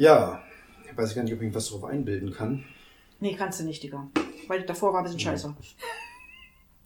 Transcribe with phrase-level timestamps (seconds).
[0.00, 0.42] Ja,
[0.90, 2.64] ich weiß gar nicht, ob ich was darauf einbilden kann.
[3.20, 4.08] Nee, kannst du nicht, Digga.
[4.48, 5.54] Weil davor war ein bisschen scheiße.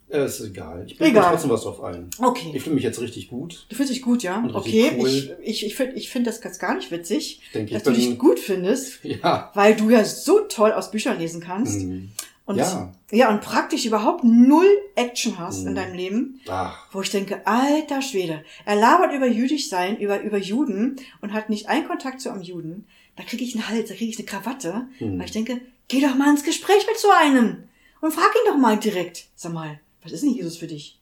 [0.09, 0.83] Äh, ist egal.
[0.85, 1.31] Ich bin Egal.
[1.31, 2.09] trotzdem was drauf ein.
[2.19, 2.51] Okay.
[2.53, 3.65] Ich fühle mich jetzt richtig gut.
[3.69, 4.43] Du fühlst dich gut, ja?
[4.53, 5.07] Okay, cool.
[5.07, 7.87] ich, ich, ich finde ich find das ganz gar nicht witzig, Ich denke, dass ich
[7.87, 9.49] du dich gut findest, Ja.
[9.55, 11.81] weil du ja so toll aus Büchern lesen kannst.
[11.81, 12.11] Hm.
[12.45, 12.93] Und Ja.
[13.11, 15.75] ja, und praktisch überhaupt null Action hast in Mhm.
[15.75, 16.41] deinem Leben.
[16.47, 21.33] Ach, Wo ich denke, alter Schwede, er labert über jüdisch sein, über, über Juden und
[21.33, 22.85] hat nicht einen Kontakt zu einem Juden.
[23.15, 24.87] Da kriege ich einen Hals, da kriege ich eine Krawatte.
[24.99, 25.17] Mhm.
[25.19, 27.63] Weil ich denke, geh doch mal ins Gespräch mit so einem
[28.01, 29.27] und frag ihn doch mal direkt.
[29.35, 30.99] Sag mal, was ist denn Jesus für dich?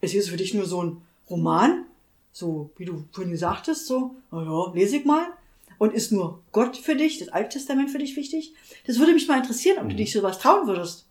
[0.00, 1.84] Ist Jesus für dich nur so ein Roman?
[2.32, 5.26] So, wie du vorhin gesagt hast, so, na ja, lese ich mal.
[5.78, 8.54] Und ist nur Gott für dich, das Alte Testament für dich wichtig?
[8.86, 9.98] Das würde mich mal interessieren, ob du Mhm.
[9.98, 11.06] dich sowas trauen würdest.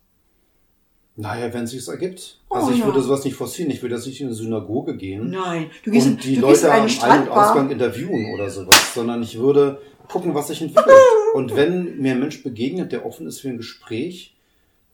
[1.16, 2.38] Naja, wenn es sich ergibt.
[2.48, 2.86] Oh, Also ich ja.
[2.86, 3.70] würde sowas nicht forcieren.
[3.70, 5.30] Ich würde jetzt nicht in eine Synagoge gehen.
[5.30, 7.28] Nein, du gehst, und die du Leute am Ein- und.
[7.28, 10.94] Ausgang interviewen oder sowas, sondern ich würde gucken, was sich entwickelt.
[11.34, 14.36] Und wenn mir ein Mensch begegnet, der offen ist für ein Gespräch,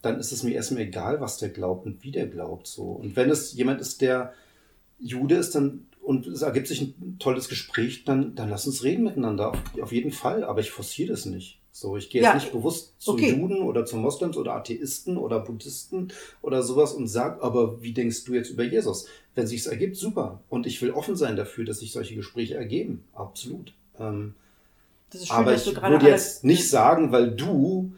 [0.01, 2.67] dann ist es mir erstmal egal, was der glaubt und wie der glaubt.
[2.67, 2.83] So.
[2.83, 4.33] Und wenn es jemand ist, der
[4.99, 9.03] Jude ist, dann und es ergibt sich ein tolles Gespräch, dann, dann lass uns reden
[9.03, 9.49] miteinander.
[9.49, 10.43] Auf, auf jeden Fall.
[10.43, 11.58] Aber ich forciere das nicht.
[11.79, 13.31] So, ich gehe jetzt Ja, nicht bewusst zu okay.
[13.31, 16.09] Juden oder zu Moslems oder Atheisten oder Buddhisten
[16.41, 19.05] oder sowas und sag, aber wie denkst du jetzt über Jesus?
[19.33, 20.41] Wenn sich's ergibt, super.
[20.49, 23.05] Und ich will offen sein dafür, dass sich solche Gespräche ergeben.
[23.13, 23.71] Absolut.
[23.97, 24.33] Ähm,
[25.09, 27.93] Das ist schön, aber dass ich du gerade würde jetzt nicht sagen, weil du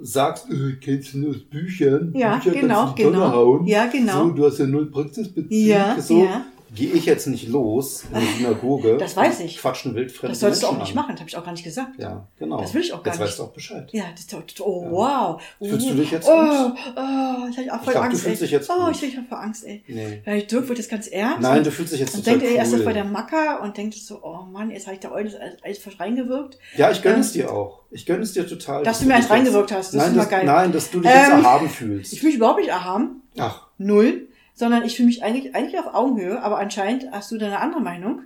[0.00, 2.12] sagst, äh, kennst du nur aus Büchern?
[2.16, 3.30] Ja, Bücher genau, kannst du genau.
[3.32, 3.66] Hauen.
[3.66, 4.24] Ja, genau.
[4.24, 5.52] So, du hast ja null Praxisbezug.
[5.52, 6.24] Ja, so.
[6.24, 6.46] ja.
[6.74, 8.96] Gehe ich jetzt nicht los in die Synagoge.
[8.96, 9.58] Das weiß ich.
[9.58, 11.02] Quatschen wildfremde Das sollst du auch Menschen nicht an.
[11.02, 11.98] machen, das habe ich auch gar nicht gesagt.
[11.98, 12.60] Ja, genau.
[12.60, 13.28] Das will ich auch gar jetzt nicht.
[13.28, 13.88] weißt du auch Bescheid.
[13.92, 14.90] Ja, das ist doch, oh, Ja.
[14.90, 15.42] wow.
[15.58, 16.72] Fühlst du dich jetzt oh, gut?
[16.96, 18.46] Oh, ich habe auch voll dachte, du Angst, fühlst ey.
[18.46, 18.94] dich jetzt oh, gut.
[18.96, 19.82] ich ich hab voll Angst, ey.
[19.88, 20.22] Nee.
[20.24, 21.40] Weil Dirk wird jetzt ganz ernst.
[21.40, 22.78] Nein, du fühlst dich jetzt und total denkt erst cool.
[22.78, 25.80] das bei der Macker und denkt so, oh Mann, jetzt habe ich da alles, alles
[26.00, 26.58] reingewirkt.
[26.76, 27.80] Ja, ich gönne Ähm, es dir auch.
[27.90, 28.84] Ich gönne es dir total.
[28.84, 30.46] Dass du mir eins reingewirkt hast, das nein, ist immer geil.
[30.46, 32.12] Nein, dass du dich jetzt Ähm, erhaben fühlst.
[32.12, 34.28] Ich fühle mich überhaupt nicht erhaben, Ach, null,
[34.60, 37.80] sondern ich fühle mich eigentlich, eigentlich auf Augenhöhe, aber anscheinend hast du da eine andere
[37.80, 38.22] Meinung.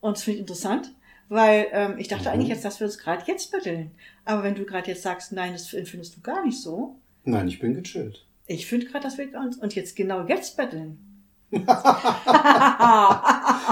[0.00, 0.90] Und das finde ich interessant,
[1.28, 2.28] weil ähm, ich dachte Mhm.
[2.34, 3.90] eigentlich jetzt, dass wir uns gerade jetzt betteln.
[4.24, 7.60] Aber wenn du gerade jetzt sagst, nein, das findest du gar nicht so, nein, ich
[7.60, 8.24] bin gechillt.
[8.46, 10.98] Ich finde gerade, dass wir uns und jetzt genau jetzt betteln.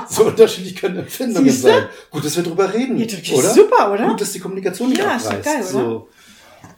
[0.08, 1.68] So unterschiedlich können Empfindungen Siehste?
[1.68, 1.84] sein.
[2.10, 3.50] Gut, dass wir drüber reden, Ja, das ist oder?
[3.50, 4.08] super, oder?
[4.08, 5.44] Gut, dass die Kommunikation nicht Ja, ist abreißt.
[5.44, 5.64] geil, oder?
[5.70, 6.08] So.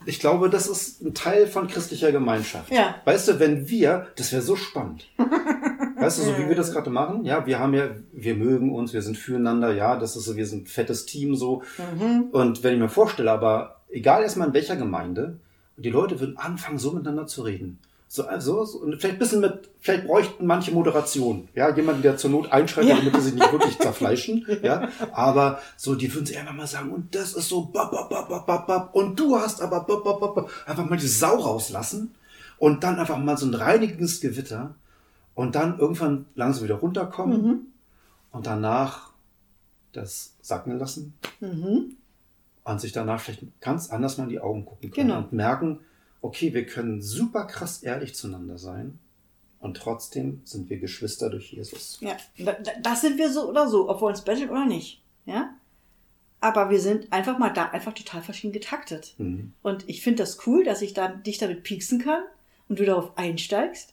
[0.06, 2.70] Ich glaube, das ist ein Teil von christlicher Gemeinschaft.
[2.70, 2.96] Ja.
[3.04, 5.08] Weißt du, wenn wir, das wäre so spannend.
[5.96, 7.24] Weißt du, so wie wir das gerade machen?
[7.24, 10.46] Ja, wir haben ja, wir mögen uns, wir sind füreinander, ja, das ist so, wir
[10.46, 11.62] sind ein fettes Team so.
[11.78, 12.24] Mhm.
[12.30, 15.38] Und wenn ich mir vorstelle, aber egal erstmal in welcher Gemeinde,
[15.76, 17.78] die Leute würden anfangen, so miteinander zu reden.
[18.06, 21.48] So, also, so, und vielleicht ein bisschen mit, vielleicht bräuchten manche Moderation.
[21.54, 22.96] Ja, jemanden, der zur Not einschreitet, Ja.
[22.96, 24.46] damit sie sich nicht wirklich zerfleischen.
[24.62, 28.08] Ja, aber so, die würden sich einfach mal sagen, und das ist so, bap, bap,
[28.10, 30.50] bap, bap, bap, bap, und du hast aber, bap, bap, bap, bap.
[30.66, 32.14] einfach mal die Sau rauslassen
[32.58, 34.74] und dann einfach mal so ein reinigendes Gewitter
[35.34, 37.60] und dann irgendwann langsam wieder runterkommen Mhm.
[38.30, 39.10] und danach
[39.92, 41.96] das sacken lassen Mhm.
[42.64, 45.18] und sich danach vielleicht ganz anders mal in die Augen gucken können Genau.
[45.20, 45.80] und merken,
[46.24, 48.98] okay, wir können super krass ehrlich zueinander sein
[49.60, 51.98] und trotzdem sind wir Geschwister durch Jesus.
[52.00, 55.02] Ja, da- da- das sind wir so oder so, ob wir uns betteln oder nicht.
[55.26, 55.50] Ja?
[56.40, 59.14] Aber wir sind einfach mal da einfach total verschieden getaktet.
[59.18, 59.52] Mhm.
[59.62, 62.22] Und ich finde das cool, dass ich da, dich damit pieksen kann
[62.68, 63.92] und du darauf einsteigst.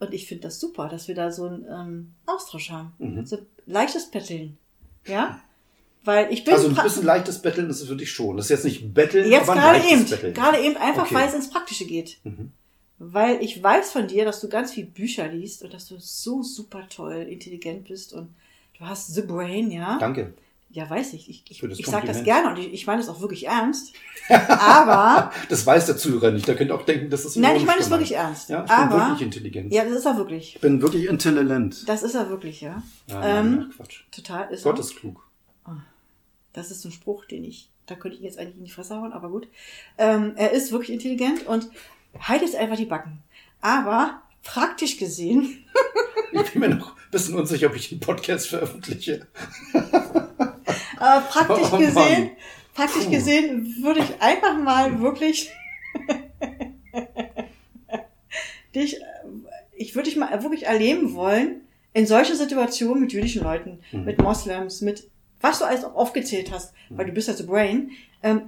[0.00, 2.92] Und ich finde das super, dass wir da so einen ähm, Austausch haben.
[2.98, 3.24] Mhm.
[3.26, 4.56] So leichtes Betteln.
[5.06, 5.40] Ja?
[6.04, 8.36] Weil ich bin Also ein bisschen leichtes Betteln ist es für dich schon.
[8.38, 10.32] Das ist jetzt nicht Betteln, jetzt aber gerade eben, Betteln.
[10.34, 11.14] gerade eben einfach, Okay.
[11.14, 12.18] weil es ins Praktische geht.
[12.24, 12.52] Mhm.
[12.98, 16.42] Weil ich weiß von dir, dass du ganz viel Bücher liest und dass du so
[16.42, 18.28] super toll, intelligent bist und
[18.78, 19.98] du hast the brain, ja?
[19.98, 20.34] Danke.
[20.72, 21.28] Ja, weiß ich.
[21.28, 23.92] Ich, ich, ich sage das gerne und ich, ich meine das auch wirklich ernst.
[24.48, 26.46] Aber, Das weiß der Zuhörer nicht.
[26.46, 28.48] Der könnte auch denken, dass das nein, ich meine es wirklich ernst.
[28.50, 29.72] Ja, ich Aber, bin wirklich intelligent.
[29.72, 30.54] ja, das ist er wirklich.
[30.54, 31.88] Ich bin wirklich intelligent.
[31.88, 32.82] Das ist er wirklich, ja.
[33.08, 34.02] Ja, ähm, nein, Quatsch.
[34.12, 34.80] Total ist Gott er.
[34.80, 35.26] ist klug.
[36.52, 38.96] Das ist so ein Spruch, den ich, da könnte ich jetzt eigentlich in die Fresse
[38.96, 39.48] hauen, aber gut.
[39.98, 41.68] Ähm, er ist wirklich intelligent und
[42.18, 43.22] halt jetzt einfach die Backen.
[43.60, 45.64] Aber praktisch gesehen,
[46.32, 49.26] Ich bin mir noch ein bisschen unsicher, ob ich den Podcast veröffentliche.
[49.74, 52.30] äh, praktisch Oh gesehen,
[52.72, 53.10] praktisch Puh.
[53.10, 55.50] gesehen würde ich einfach mal wirklich
[58.74, 58.96] dich,
[59.76, 61.62] ich würde dich mal wirklich erleben wollen
[61.92, 64.04] in solche Situationen mit jüdischen Leuten, Mhm.
[64.04, 65.08] mit Moslems, mit
[65.40, 67.90] was du alles auch aufgezählt hast, weil du bist ja so Brain,
[68.22, 68.42] ähm,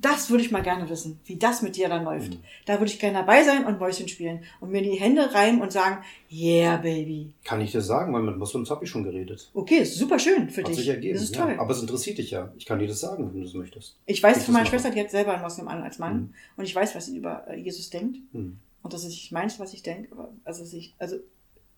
[0.00, 2.34] das würde ich mal gerne wissen, wie das mit dir dann läuft.
[2.34, 2.40] Mhm.
[2.66, 5.72] Da würde ich gerne dabei sein und Mäuschen spielen und mir die Hände reiben und
[5.72, 7.34] sagen, yeah, Baby.
[7.44, 9.50] Kann ich dir sagen, weil mit Moslems habe ich schon geredet.
[9.54, 10.76] Okay, ist super schön für Hat dich.
[10.76, 11.14] sich ergeben.
[11.14, 11.46] das ist ja.
[11.46, 11.56] toll.
[11.58, 12.52] Aber es interessiert dich ja.
[12.56, 13.96] Ich kann dir das sagen, wenn du es möchtest.
[14.06, 14.66] Ich weiß von meiner.
[14.66, 16.16] Schwester, die hat selber einen Moslem an als Mann.
[16.16, 16.34] Mhm.
[16.56, 18.18] Und ich weiß, was sie über äh, Jesus denkt.
[18.32, 18.58] Hm.
[18.82, 20.08] Und das ist nicht meins, was ich denke.
[20.44, 21.16] Also, ich, also,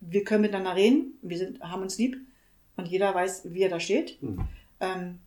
[0.00, 1.18] wir können miteinander reden.
[1.22, 2.16] Wir sind, haben uns lieb.
[2.78, 4.18] Und jeder weiß, wie er da steht.
[4.22, 4.48] Hm.
[4.80, 5.18] Ähm,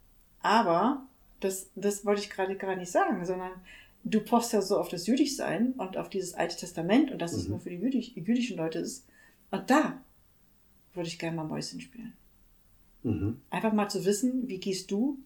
[0.42, 1.06] aber
[1.42, 3.52] das, das wollte ich gerade gar nicht sagen, sondern
[4.04, 7.44] du pochst ja so auf das Jüdischsein und auf dieses Alte Testament und dass es
[7.44, 7.50] Mhm.
[7.52, 9.06] nur für die Jüdisch, jüdischen Leute ist.
[9.52, 10.02] Und da
[10.94, 12.14] würde ich gerne mal Mäuschen spielen.
[13.04, 13.42] Mhm.
[13.50, 15.18] Einfach mal zu wissen, wie gehst du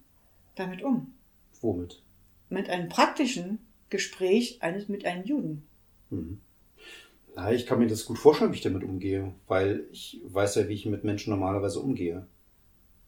[0.55, 1.13] damit um?
[1.61, 2.01] Womit?
[2.49, 5.63] Mit einem praktischen Gespräch eines mit einem Juden.
[6.09, 6.39] Mhm.
[7.35, 10.69] Na, ich kann mir das gut vorstellen, wie ich damit umgehe, weil ich weiß ja,
[10.69, 12.25] wie ich mit Menschen normalerweise umgehe.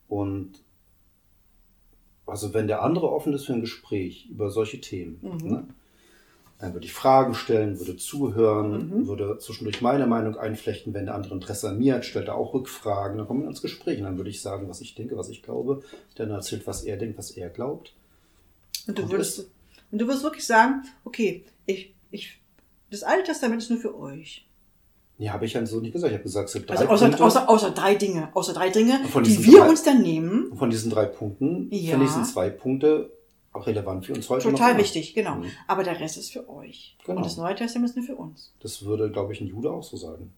[0.09, 0.59] Und
[2.25, 5.49] also wenn der andere offen ist für ein Gespräch über solche Themen, Mhm.
[5.49, 5.67] ne,
[6.59, 9.07] dann würde ich Fragen stellen, würde zuhören, Mhm.
[9.07, 10.93] würde zwischendurch meine Meinung einflechten.
[10.93, 13.61] Wenn der andere Interesse an mir hat, stellt er auch Rückfragen, dann kommen wir ins
[13.61, 13.99] Gespräch.
[13.99, 15.83] Und dann würde ich sagen, was ich denke, was ich glaube.
[16.15, 17.93] Dann erzählt, was er denkt, was er glaubt.
[18.87, 19.47] Und du würdest,
[19.91, 22.41] und du wirst wirklich sagen, okay, ich, ich,
[22.91, 24.45] das Alte Testament ist nur für euch.
[25.19, 26.11] Ja, habe ich ja so nicht gesagt.
[26.11, 27.23] Ich habe gesagt, es gibt drei Also außer, Punkte.
[27.25, 30.55] außer, außer drei Dinge, außer drei Dinge, die wir drei- uns dann nehmen.
[30.55, 31.91] Von diesen drei Punkten Ja.
[31.91, 33.11] finde ich sind zwei Punkte
[33.51, 34.43] auch relevant für uns heute.
[34.51, 35.37] Total wichtig, genau.
[35.37, 35.45] Mhm.
[35.65, 36.95] Aber der Rest ist für euch.
[37.03, 37.17] Genau.
[37.17, 38.53] Und das Neue Testament ist nur für uns.
[38.59, 40.31] Das würde, glaube ich, ein Jude auch so sagen.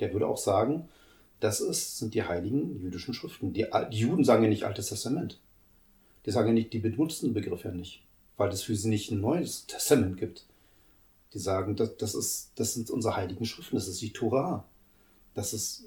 [0.00, 0.88] Der würde auch sagen,
[1.40, 3.54] das ist, sind die heiligen jüdischen Schriften.
[3.54, 5.40] Die, die Juden sagen ja nicht Altes Testament.
[6.26, 8.02] Die sagen ja nicht, die benutzen den Begriff ja nicht,
[8.36, 10.44] weil es für sie nicht ein neues Testament gibt.
[11.34, 14.64] Die sagen, das, das, ist, das sind unsere heiligen Schriften, das ist die Torah.
[15.34, 15.84] Das ist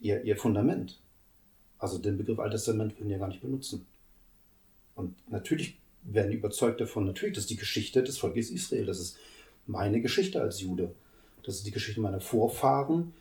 [0.00, 1.00] ihr, ihr Fundament.
[1.78, 3.86] Also den Begriff Altes Testament würden die ja gar nicht benutzen.
[4.94, 8.86] Und natürlich werden die überzeugt davon, natürlich, das ist die Geschichte des Volkes Israel.
[8.86, 9.16] Das ist
[9.66, 10.94] meine Geschichte als Jude.
[11.44, 13.12] Das ist die Geschichte meiner Vorfahren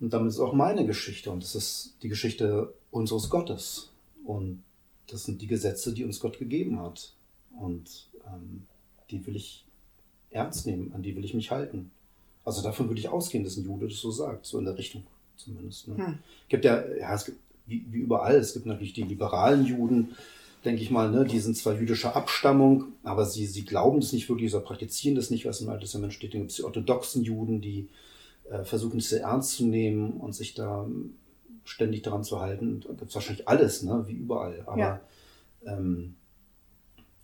[0.00, 1.30] und damit ist auch meine Geschichte.
[1.30, 3.90] Und das ist die Geschichte unseres Gottes.
[4.24, 4.62] Und
[5.06, 7.14] das sind die Gesetze, die uns Gott gegeben hat.
[7.58, 8.66] Und ähm,
[9.10, 9.64] die will ich
[10.30, 11.90] ernst nehmen, an die will ich mich halten.
[12.44, 15.04] Also davon würde ich ausgehen, dass ein Jude das so sagt, so in der Richtung
[15.36, 15.88] zumindest.
[15.88, 15.96] Ne?
[15.96, 16.18] Hm.
[16.48, 20.16] gibt ja, ja, es gibt, wie, wie überall, es gibt natürlich die liberalen Juden,
[20.64, 24.28] denke ich mal, ne, die sind zwar jüdischer Abstammung, aber sie, sie glauben das nicht
[24.28, 26.34] wirklich, oder praktizieren das nicht, was im Alten Testament steht.
[26.34, 27.88] Dann gibt es die orthodoxen Juden, die
[28.50, 30.86] äh, versuchen es sehr ernst zu nehmen und sich da
[31.64, 32.80] ständig daran zu halten.
[32.86, 34.62] Da gibt es wahrscheinlich alles, ne, wie überall.
[34.66, 35.00] Aber, Ja.
[35.66, 36.14] ähm,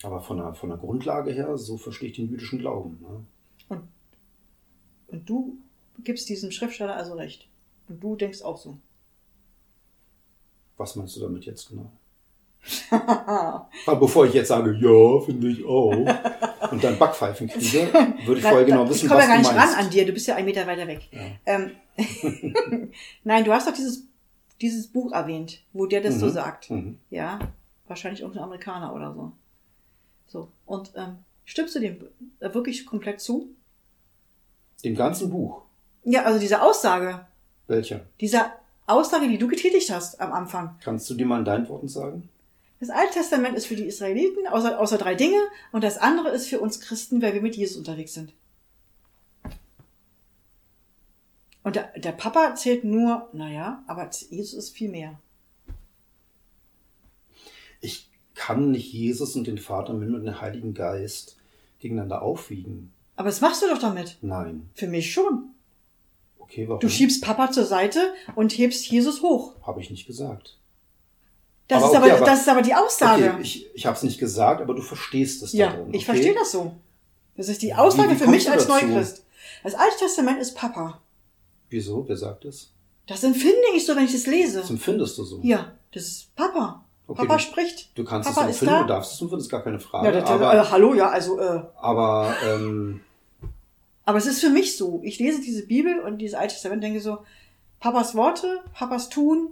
[0.07, 2.99] aber von der, von der Grundlage her, so verstehe ich den jüdischen Glauben.
[3.69, 3.81] Ne?
[5.09, 5.57] Und du
[6.05, 7.49] gibst diesem Schriftsteller also recht.
[7.89, 8.77] Und du denkst auch so.
[10.77, 11.91] Was meinst du damit jetzt genau?
[12.91, 13.69] Aber
[14.01, 15.93] bevor ich jetzt sage, ja, finde ich auch,
[16.73, 17.89] und dann Backpfeifen kriege,
[18.27, 19.77] würde ich vorher genau ich wissen, komme was ja gar du nicht meinst.
[19.77, 21.09] ran an dir, du bist ja einen Meter weiter weg.
[21.13, 21.21] Ja.
[21.47, 21.71] Ähm,
[23.25, 24.03] Nein, du hast doch dieses,
[24.61, 26.31] dieses Buch erwähnt, wo der das so Mhm.
[26.33, 26.71] sagt.
[26.71, 26.99] Mhm.
[27.11, 27.39] Ja,
[27.87, 29.33] wahrscheinlich irgendein Amerikaner oder so.
[30.37, 31.17] So, und ähm,
[31.47, 31.97] stimmst du dem
[32.41, 33.49] äh, wirklich komplett zu?
[34.85, 35.63] Dem ganzen Buch.
[36.05, 37.27] Ja, also diese Aussage,
[37.69, 38.05] Welcher?
[38.21, 38.45] diese
[38.87, 40.79] Aussage, die du getätigt hast am Anfang.
[40.85, 42.29] Kannst du dir mal in deinen Worten sagen?
[42.81, 45.39] Das Alte Testament ist für die Israeliten, außer, außer drei Dinge,
[45.73, 48.35] und das andere ist für uns Christen, weil wir mit Jesus unterwegs sind.
[51.63, 55.19] Und der, der Papa zählt nur, naja, aber Jesus ist viel mehr.
[57.81, 61.37] Ich kann nicht Jesus und den Vater mit dem Heiligen Geist
[61.81, 62.93] gegeneinander aufwiegen.
[63.17, 64.19] Aber das machst du doch damit.
[64.21, 64.69] Nein.
[64.75, 65.51] Für mich schon.
[66.39, 66.81] Okay, warum?
[66.81, 69.55] Du schiebst Papa zur Seite und hebst Jesus hoch.
[69.67, 70.59] Habe ich nicht gesagt.
[71.67, 73.33] Das, Aber ist, okay, aber, das ist aber die Aussage.
[73.33, 75.89] Okay, ich, ich habe es nicht gesagt, aber du verstehst es ja, da drin.
[75.89, 76.05] ich okay?
[76.05, 76.77] verstehe das so.
[77.37, 78.87] Das ist die Aussage Wie- wie für mich als dazu?
[78.87, 79.25] Neuchrist.
[79.65, 81.01] Das Alte Testament ist Papa.
[81.69, 82.07] Wieso?
[82.07, 82.71] Wer sagt das?
[83.09, 84.61] Das empfinde ich so, wenn ich das lese.
[84.61, 85.41] Das empfindest du so.
[85.43, 86.85] Ja, das ist Papa.
[87.09, 87.97] Okay, Papa du- spricht.
[87.97, 88.83] Du kannst Papa es empfinden, da.
[88.83, 90.07] du darfst es empfinden, ist gar keine Frage.
[90.07, 93.01] Ja, das, aber, äh, hallo, ja, also, äh, aber ähm,
[94.05, 95.01] aber es ist für mich so.
[95.05, 97.19] Ich lese diese Bibel und dieses Alte Testament und denke so,
[97.81, 99.51] Papas Worte, Papas Tun,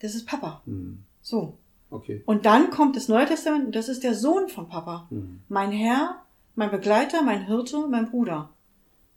[0.00, 0.62] das ist Papa.
[0.66, 1.56] hm, So.
[1.90, 2.22] okay.
[2.26, 5.06] Und dann kommt das Neue Testament und das ist der Sohn von Papa.
[5.10, 5.40] Hm.
[5.48, 6.22] Mein Herr,
[6.54, 8.50] mein Begleiter, mein Hirte, mein Bruder.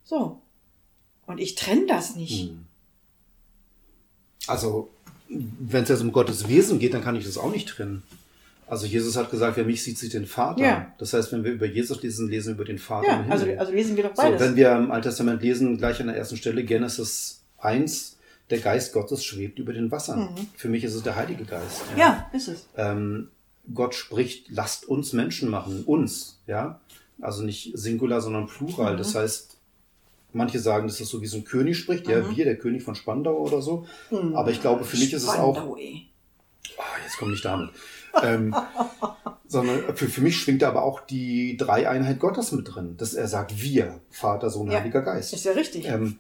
[0.04, 0.42] So.
[1.26, 2.50] Und ich trenne das nicht.
[2.50, 2.66] Hm.
[4.48, 4.90] Also,
[5.30, 8.04] wenn es jetzt um Gottes Wesen geht, dann kann ich das auch nicht trennen.
[8.68, 10.62] Also Jesus hat gesagt, wer mich sieht, sieht den Vater.
[10.62, 10.94] Ja.
[10.98, 13.46] Das heißt, wenn wir über Jesus lesen, lesen wir über den Vater Ja, im also,
[13.58, 14.42] also lesen wir doch so, beides.
[14.42, 18.18] wenn wir im Alten Testament lesen, gleich an der ersten Stelle, Genesis 1,
[18.50, 20.20] der Geist Gottes schwebt über den Wassern.
[20.20, 20.48] Mhm.
[20.56, 21.82] Für mich ist es der Heilige Geist.
[21.98, 22.66] ja, ist es.
[22.76, 23.30] Ähm,
[23.74, 26.80] Gott spricht, lasst uns Menschen machen, uns, ja.
[27.22, 28.94] Also nicht Singular, sondern Plural.
[28.94, 28.98] Mhm.
[28.98, 29.57] Das heißt,
[30.38, 32.36] manche sagen, das ist so wie so ein König spricht, ja, Mhm.
[32.36, 33.86] wir, der König von Spandau oder so.
[34.34, 36.08] Aber ich glaube, für mich ist es auch, Spandau, ey.
[36.78, 37.70] Ah, jetzt komm nicht damit.
[38.24, 38.56] ähm,
[39.48, 43.28] sondern für, für mich schwingt da aber auch die Dreieinheit Gottes mit drin, dass er
[43.28, 44.80] sagt, wir, Vater, Sohn, Ja.
[44.80, 45.34] Heiliger Geist.
[45.34, 45.86] Ist ja richtig.
[45.88, 46.18] Ähm,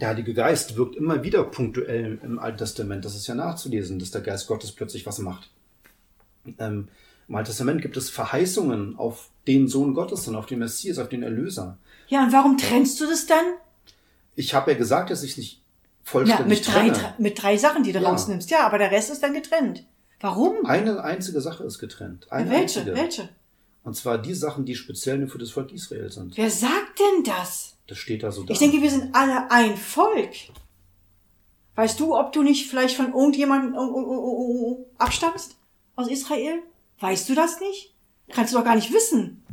[0.00, 3.04] der Heilige Geist wirkt immer wieder punktuell im Alten Testament.
[3.04, 5.50] Das ist ja nachzulesen, dass der Geist Gottes plötzlich was macht.
[6.58, 6.88] Ähm,
[7.28, 11.08] Im Alten Testament gibt es Verheißungen auf den Sohn Gottes und auf den Messias, auf
[11.08, 11.78] den Erlöser.
[12.08, 13.44] Ja, und warum trennst du das dann?
[14.36, 15.60] Ich habe ja gesagt, dass ich nicht Ja,
[16.10, 16.92] vollständig mit drei, trenne.
[16.92, 18.08] drei- mit drei Sachen, die du Ja.
[18.10, 18.50] rausnimmst.
[18.50, 19.84] Ja, aber der Rest ist dann getrennt.
[20.20, 20.64] Warum?
[20.66, 22.30] Eine einzige Sache ist getrennt.
[22.32, 22.80] Eine welche?
[22.80, 22.94] einzige.
[22.96, 23.28] Welche?
[23.84, 26.36] Und zwar die Sachen, die speziell nur für das Volk Israel sind.
[26.36, 27.76] Wer sagt denn das?
[27.86, 28.52] Das steht da so da.
[28.52, 30.30] Ich denke, wir sind alle ein Volk.
[31.74, 33.74] Weißt du, ob du nicht vielleicht von irgendjemandem
[34.96, 35.56] abstammst?
[35.96, 36.62] Aus Israel?
[37.00, 37.92] Weißt du das nicht?
[38.30, 39.43] Kannst du doch gar nicht wissen.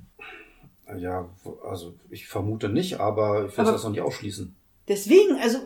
[0.97, 1.29] Ja,
[1.63, 4.55] also ich vermute nicht, aber ich will Aber- das noch nicht ausschließen.
[4.87, 5.59] Deswegen, also,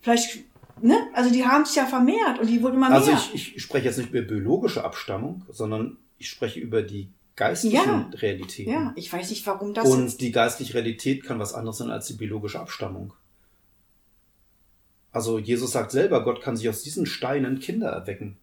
[0.00, 0.44] vielleicht,
[0.80, 0.96] ne?
[1.12, 3.20] Also, die haben es ja vermehrt und die wurden immer Also mehr.
[3.34, 8.10] ich, ich spreche jetzt nicht über biologische Abstammung, sondern ich spreche über die geistlichen Ja.
[8.14, 8.72] Realitäten.
[8.72, 12.06] ja, ich weiß nicht, warum das Und die geistliche Realität kann was anderes sein als
[12.06, 13.12] die biologische Abstammung.
[15.12, 18.36] Also Jesus sagt selber, Gott kann sich aus diesen Steinen Kinder erwecken.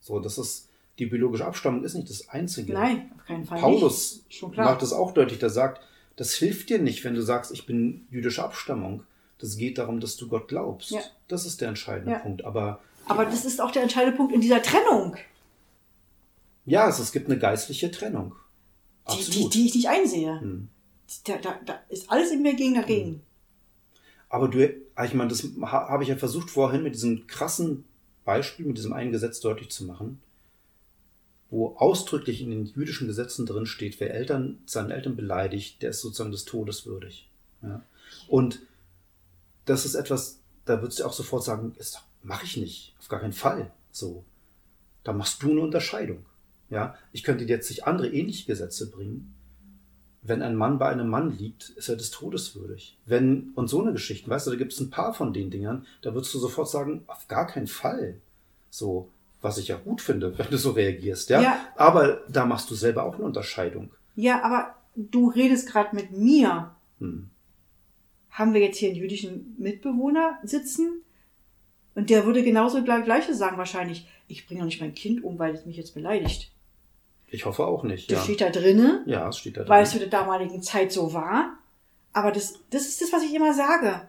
[0.00, 0.65] So, das ist,
[0.98, 2.72] die biologische Abstammung ist nicht das Einzige.
[2.72, 4.24] Nein, auf keinen Fall Paulus
[4.54, 5.82] macht es auch deutlich, der sagt,
[6.16, 9.02] das hilft dir nicht, wenn du sagst, ich bin jüdischer Abstammung.
[9.38, 10.90] Das geht darum, dass du Gott glaubst.
[10.90, 11.00] Ja.
[11.28, 12.18] Das ist der entscheidende Ja.
[12.20, 12.44] Punkt.
[12.44, 15.16] Aber Aber das ist auch der entscheidende Punkt in dieser Trennung,
[16.64, 18.34] ja, es, es gibt eine geistliche Trennung.
[19.12, 20.40] die, die, die ich nicht einsehe.
[20.40, 20.68] Hm.
[21.24, 23.22] Da, da, da ist alles in mir gegen dagegen.
[24.28, 27.84] Aber du, ich meine, das ha- habe ich ja versucht vorhin mit diesem krassen
[28.24, 30.20] Beispiel, mit diesem einen Gesetz deutlich zu machen,
[31.56, 36.02] wo ausdrücklich in den jüdischen Gesetzen drin steht, wer Eltern, seinen Eltern beleidigt, der ist
[36.02, 37.30] sozusagen des Todes würdig.
[37.62, 37.82] Ja?
[38.28, 38.60] Und
[39.64, 43.20] das ist etwas, da würdest du auch sofort sagen, das mache ich nicht, auf gar
[43.20, 43.70] keinen Fall.
[43.90, 44.22] So,
[45.02, 46.26] da machst du eine Unterscheidung.
[46.68, 49.34] Ja, ich könnte dir jetzt nicht andere ähnliche Gesetze bringen.
[50.20, 52.98] Wenn ein Mann bei einem Mann liegt, ist er des Todes würdig.
[53.06, 55.86] Wenn, und so eine Geschichte, weißt du, da gibt es ein paar von den Dingern,
[56.02, 58.20] da würdest du sofort sagen, auf gar keinen Fall.
[58.68, 59.08] So,
[59.46, 61.40] was ich ja gut finde, wenn du so reagierst, ja.
[61.40, 61.58] Ja.
[61.76, 63.90] Aber da machst du selber auch eine Unterscheidung.
[64.16, 66.74] Ja, aber du redest gerade mit mir.
[66.98, 67.30] Hm.
[68.30, 71.02] Haben wir jetzt hier einen jüdischen Mitbewohner sitzen?
[71.94, 74.06] Und der würde genauso gleich Gleiche sagen wahrscheinlich.
[74.28, 76.52] Ich bringe doch nicht mein Kind um, weil es mich jetzt beleidigt.
[77.28, 78.24] Ich hoffe auch nicht, Das ja.
[78.24, 80.02] steht da drinnen, Ja, es steht da weil es drin.
[80.02, 81.58] zu der damaligen Zeit so war.
[82.12, 84.02] Aber das, das ist das, was ich immer sage.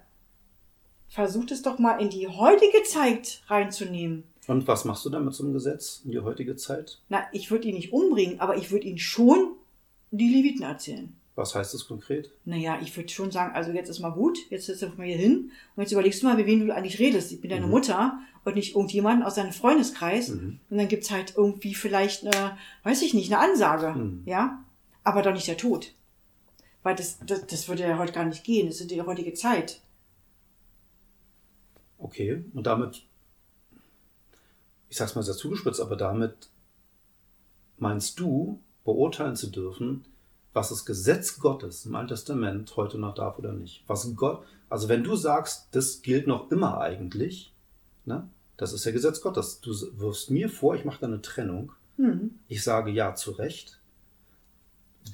[1.09, 4.23] Versucht es doch mal in die heutige Zeit reinzunehmen.
[4.47, 6.99] Und was machst du dann mit so einem Gesetz in die heutige Zeit?
[7.09, 9.51] Na, ich würde ihn nicht umbringen, aber ich würde ihn schon
[10.11, 11.13] die Leviten erzählen.
[11.35, 12.31] Was heißt das konkret?
[12.45, 15.17] Naja, ich würde schon sagen, also jetzt ist mal gut, jetzt setzt du mal hier
[15.17, 17.31] hin und jetzt überlegst du mal, mit wem du eigentlich redest.
[17.31, 17.71] Ich bin deine Mhm.
[17.71, 20.29] Mutter und nicht irgendjemand aus deinem Freundeskreis.
[20.29, 20.59] Mhm.
[20.69, 23.99] Und dann gibt's halt irgendwie vielleicht eine, weiß ich nicht, eine Ansage.
[23.99, 24.23] Mhm.
[24.25, 24.63] Ja?
[25.03, 25.93] Aber doch nicht der Tod.
[26.81, 28.67] Weil das, das, das würde ja heute gar nicht gehen.
[28.67, 29.81] Das ist die heutige Zeit.
[31.99, 33.03] Okay, und damit,
[34.89, 36.49] ich sag's mal sehr zugespitzt, aber damit
[37.77, 40.05] meinst du, beurteilen zu dürfen,
[40.53, 43.83] was das Gesetz Gottes im Alten Testament heute noch darf oder nicht.
[43.87, 47.53] Was Gott, also wenn du sagst, das gilt noch immer eigentlich,
[48.05, 48.27] ne,
[48.57, 49.61] das ist ja Gesetz Gottes.
[49.61, 51.71] Du wirfst mir vor, ich mache da eine Trennung.
[51.97, 52.31] Hm.
[52.47, 53.79] Ich sage ja, zu Recht.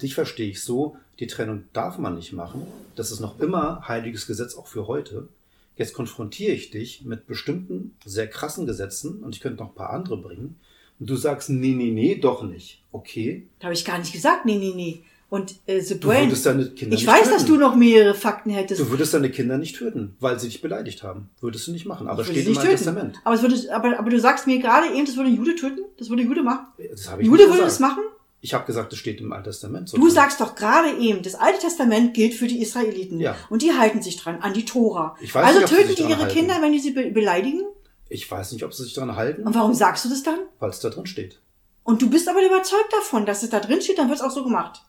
[0.00, 2.66] Dich verstehe ich so, die Trennung darf man nicht machen.
[2.96, 5.28] Das ist noch immer heiliges Gesetz auch für heute.
[5.76, 9.90] Jetzt konfrontiere ich dich mit bestimmten sehr krassen Gesetzen und ich könnte noch ein paar
[9.90, 10.56] andere bringen.
[11.00, 12.82] Und du sagst, nee, nee, nee, doch nicht.
[12.92, 13.48] Okay.
[13.58, 15.02] Da habe ich gar nicht gesagt, nee, nee, nee.
[15.30, 17.32] Und äh, The Du Brain, würdest deine Kinder ich nicht weiß, töten.
[17.32, 18.80] dass du noch mehrere Fakten hättest.
[18.80, 21.28] Du würdest deine Kinder nicht töten, weil sie dich beleidigt haben.
[21.40, 22.06] Würdest du nicht machen.
[22.06, 22.70] Aber steht im nicht töten.
[22.70, 23.20] Testament.
[23.24, 25.80] Aber, es würde, aber, aber du sagst mir gerade eben, das würde Jude töten?
[25.98, 26.66] Das würde Jude machen?
[26.88, 28.04] Das habe ich Jude würde das machen?
[28.44, 29.88] Ich habe gesagt, das steht im Alten Testament.
[29.88, 33.18] so Du sagst doch gerade eben, das Alte Testament gilt für die Israeliten.
[33.18, 33.34] Ja.
[33.48, 35.16] Und die halten sich dran, an die Tora.
[35.22, 36.34] Ich weiß also nicht, töten die dran ihre halten.
[36.34, 37.62] Kinder, wenn die sie be beleidigen?
[38.10, 40.40] Ich weiß nicht, ob sie sich daran halten, Und warum sagst du das dann?
[40.58, 41.40] weil es da drin steht.
[41.84, 44.30] Und du bist aber überzeugt davon, dass es da drin steht, dann wird es auch
[44.30, 44.82] so gemacht.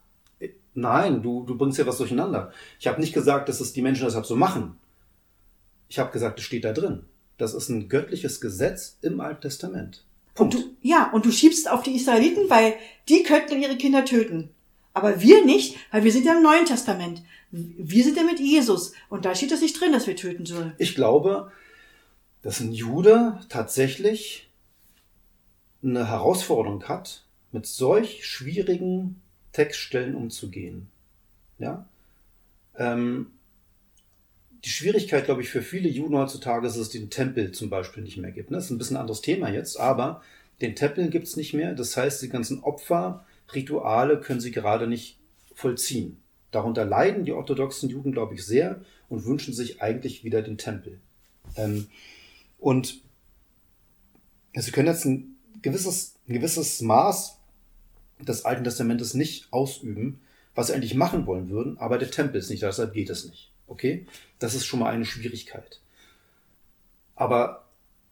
[0.73, 2.51] Nein, du, du bringst ja was durcheinander.
[2.77, 4.77] Ich habe nicht gesagt, dass es die Menschen deshalb so machen.
[5.87, 7.05] Ich habe gesagt, es steht da drin.
[7.37, 10.03] Das ist ein göttliches Gesetz im Alten Testament.
[10.37, 10.53] Und Punkt.
[10.53, 12.75] du, ja, und du schiebst auf die Israeliten, weil
[13.07, 14.49] die könnten ihre Kinder töten.
[14.93, 17.21] Aber wir nicht, weil wir sind ja im Neuen Testament.
[17.51, 18.93] Wir sind ja mit Jesus.
[19.09, 20.73] Und da steht es nicht drin, dass wir töten sollen.
[20.77, 21.51] Ich glaube,
[22.41, 24.49] dass ein Jude tatsächlich
[25.83, 30.87] eine Herausforderung hat, mit solch schwierigen Textstellen umzugehen.
[31.59, 31.87] Ja?
[32.77, 33.31] Ähm,
[34.65, 38.01] die Schwierigkeit, glaube ich, für viele Juden heutzutage ist, dass es den Tempel zum Beispiel
[38.01, 38.49] nicht mehr gibt.
[38.49, 38.57] Ne?
[38.57, 40.23] Das ist ein bisschen ein anderes Thema jetzt, aber
[40.59, 41.75] den Tempel gibt es nicht mehr.
[41.75, 45.19] Das heißt, die ganzen Opferrituale können sie gerade nicht
[45.53, 46.17] vollziehen.
[46.49, 50.99] Darunter leiden die orthodoxen Juden, glaube ich, sehr und wünschen sich eigentlich wieder den Tempel.
[51.55, 51.87] Ähm,
[52.57, 53.01] und
[54.55, 57.37] sie können jetzt ein gewisses, ein gewisses Maß
[58.19, 60.21] des Alten Testamentes nicht ausüben,
[60.55, 63.51] was sie eigentlich machen wollen würden, aber der Tempel ist nicht deshalb geht es nicht.
[63.67, 64.05] Okay?
[64.39, 65.79] Das ist schon mal eine Schwierigkeit.
[67.15, 67.65] Aber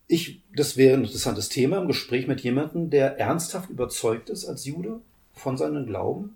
[0.08, 4.66] ich, das wäre ein interessantes Thema im Gespräch mit jemandem, der ernsthaft überzeugt ist als
[4.66, 5.00] Jude
[5.34, 6.36] von seinem Glauben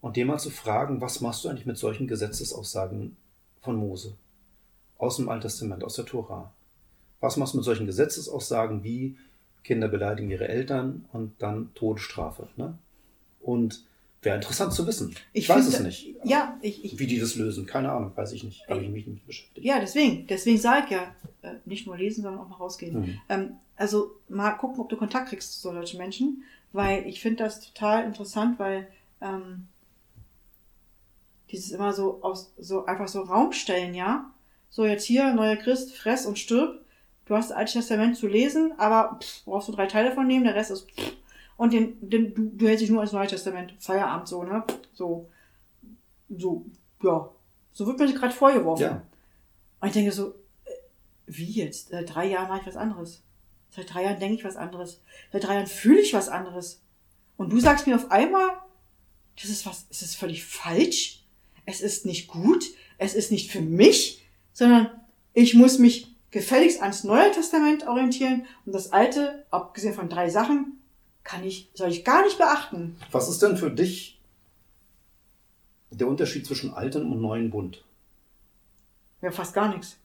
[0.00, 3.16] und dem mal zu fragen, was machst du eigentlich mit solchen Gesetzesaussagen
[3.60, 4.14] von Mose
[4.98, 6.52] aus dem Alten Testament, aus der Tora?
[7.20, 9.16] Was machst du mit solchen Gesetzesaussagen wie
[9.64, 12.48] Kinder beleidigen ihre Eltern und dann Todesstrafe?
[12.56, 12.78] Ne?
[13.40, 13.84] Und
[14.20, 15.14] Wäre interessant zu wissen.
[15.32, 16.16] Ich, ich weiß finde, es nicht.
[16.24, 18.68] Ja, ich, ich, Wie die das lösen, keine Ahnung, weiß ich nicht.
[18.68, 19.64] Habe ich mich nicht beschäftigt.
[19.64, 20.26] Ja, deswegen.
[20.26, 23.00] Deswegen sage ich ja, äh, nicht nur lesen, sondern auch mal rausgehen.
[23.00, 23.20] Mhm.
[23.28, 27.60] Ähm, also mal gucken, ob du Kontakt kriegst zu solchen Menschen, weil ich finde das
[27.60, 28.88] total interessant, weil
[29.20, 29.68] ähm,
[31.50, 34.32] dieses immer so aus, so einfach so Raumstellen, ja.
[34.68, 36.84] So jetzt hier, neuer Christ, fress und stirb.
[37.26, 40.44] Du hast das Alte Testament zu lesen, aber pff, brauchst du drei Teile von nehmen,
[40.44, 41.12] der Rest ist pff,
[41.58, 43.74] und den, den, du, du hältst dich nur ans Neue Testament.
[43.80, 44.64] Feierabend so, ne?
[44.94, 45.28] So,
[46.30, 46.64] so,
[47.02, 47.30] ja.
[47.72, 48.82] So wird mir gerade vorgeworfen.
[48.82, 49.02] Ja.
[49.80, 50.30] Und ich denke so,
[50.64, 50.70] äh,
[51.26, 51.88] wie jetzt?
[51.88, 53.24] Seit drei Jahren mache ich was anderes.
[53.70, 55.02] Seit drei Jahren denke ich was anderes.
[55.32, 56.80] Seit drei Jahren fühle ich was anderes.
[57.36, 58.50] Und du sagst mir auf einmal,
[59.34, 61.24] das ist was, es ist völlig falsch.
[61.66, 62.66] Es ist nicht gut.
[62.98, 64.90] Es ist nicht für mich, sondern
[65.34, 70.77] ich muss mich gefälligst ans Neue Testament orientieren und das Alte, abgesehen von drei Sachen,
[71.28, 72.96] kann ich, soll ich gar nicht beachten.
[73.12, 74.18] Was ist denn für dich
[75.90, 77.84] der Unterschied zwischen altem und neuen Bund?
[79.20, 79.98] Ja, fast gar nichts.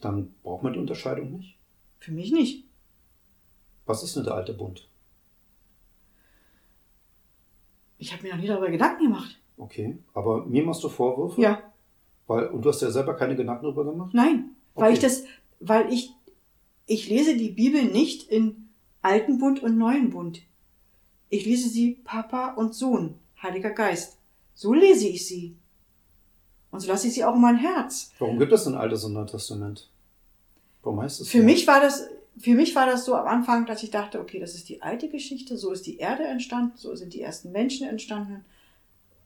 [0.00, 1.58] Dann braucht man die Unterscheidung nicht?
[1.98, 2.64] Für mich nicht.
[3.84, 4.88] Was ist denn der alte Bund?
[7.98, 9.38] Ich habe mir noch nie darüber Gedanken gemacht.
[9.58, 11.38] Okay, aber mir machst du Vorwürfe?
[11.38, 11.70] Ja.
[12.26, 14.14] Weil, und du hast ja selber keine Gedanken darüber gemacht?
[14.14, 14.86] Nein, okay.
[14.86, 15.24] weil ich das,
[15.58, 16.14] weil ich
[16.90, 18.68] ich lese die Bibel nicht in
[19.00, 20.42] Alten Bund und Neuen Bund.
[21.28, 24.18] Ich lese sie Papa und Sohn, Heiliger Geist.
[24.54, 25.54] So lese ich sie.
[26.72, 28.10] Und so lasse ich sie auch in mein Herz.
[28.18, 29.88] Warum gibt es ein Altes und Neues Testament?
[30.82, 31.28] Warum heißt es?
[31.28, 34.40] Für mich war das, für mich war das so am Anfang, dass ich dachte, okay,
[34.40, 37.86] das ist die alte Geschichte, so ist die Erde entstanden, so sind die ersten Menschen
[37.86, 38.44] entstanden.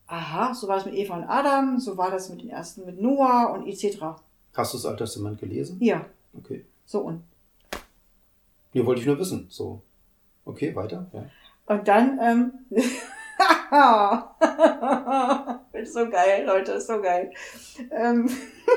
[0.07, 3.01] Aha, so war es mit Eva und Adam, so war das mit den ersten, mit
[3.01, 4.21] Noah und etc.
[4.53, 5.79] Hast du das Alte Testament gelesen?
[5.81, 6.05] Ja.
[6.37, 6.67] Okay.
[6.85, 7.23] So, und
[8.75, 9.47] Nee, wollte ich nur wissen.
[9.49, 9.81] So.
[10.45, 11.07] Okay, weiter.
[11.13, 11.25] Ja.
[11.67, 12.53] Und dann, ähm,
[15.73, 17.33] ist so geil, Leute, ist so geil.
[17.91, 18.29] Ähm,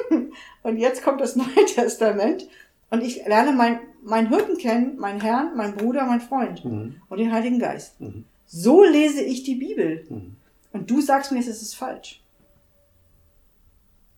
[0.64, 2.48] und jetzt kommt das Neue Testament
[2.90, 7.02] und ich lerne mein, meinen Hirten kennen, meinen Herrn, meinen Bruder, meinen Freund mhm.
[7.10, 8.00] und den Heiligen Geist.
[8.00, 8.24] Mhm.
[8.46, 10.06] So lese ich die Bibel.
[10.08, 10.38] Mhm.
[10.72, 12.24] Und du sagst mir, es ist falsch.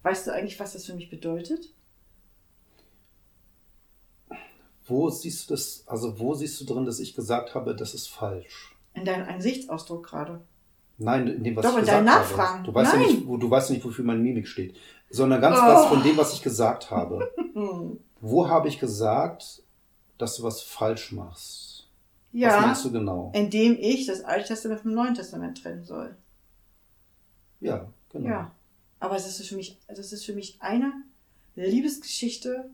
[0.03, 1.73] Weißt du eigentlich, was das für mich bedeutet?
[4.89, 8.07] Wo siehst du das, also wo siehst du drin, dass ich gesagt habe, das ist
[8.07, 8.75] falsch?
[8.93, 10.41] In deinem Gesichtsausdruck gerade.
[10.97, 12.59] Nein, in dem, was Doch, ich gesagt Nachfragen.
[12.59, 12.63] habe.
[12.65, 13.01] Du weißt, Nein.
[13.01, 14.75] Ja nicht, wo, du weißt nicht, wofür meine Mimik steht.
[15.09, 15.61] Sondern ganz oh.
[15.61, 17.31] was von dem, was ich gesagt habe.
[18.21, 19.63] wo habe ich gesagt,
[20.17, 21.87] dass du was falsch machst?
[22.31, 22.57] Ja.
[22.57, 23.31] Was meinst du genau?
[23.33, 26.15] Indem ich das Alte Testament vom Neuen Testament trennen soll.
[27.61, 28.29] Ja, genau.
[28.29, 28.51] Ja.
[28.99, 30.91] Aber es ist für mich, es ist für mich eine
[31.55, 32.69] Liebesgeschichte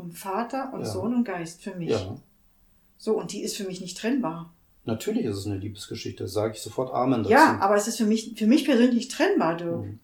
[0.00, 0.86] vom Vater und ja.
[0.86, 1.90] Sohn und Geist für mich.
[1.90, 2.16] Ja.
[2.96, 4.52] So, und die ist für mich nicht trennbar.
[4.84, 7.30] Natürlich ist es eine Liebesgeschichte, sage ich sofort Amen dazu.
[7.30, 9.84] Ja, aber es ist für mich, für mich persönlich trennbar, Dirk.
[9.84, 9.98] Mhm.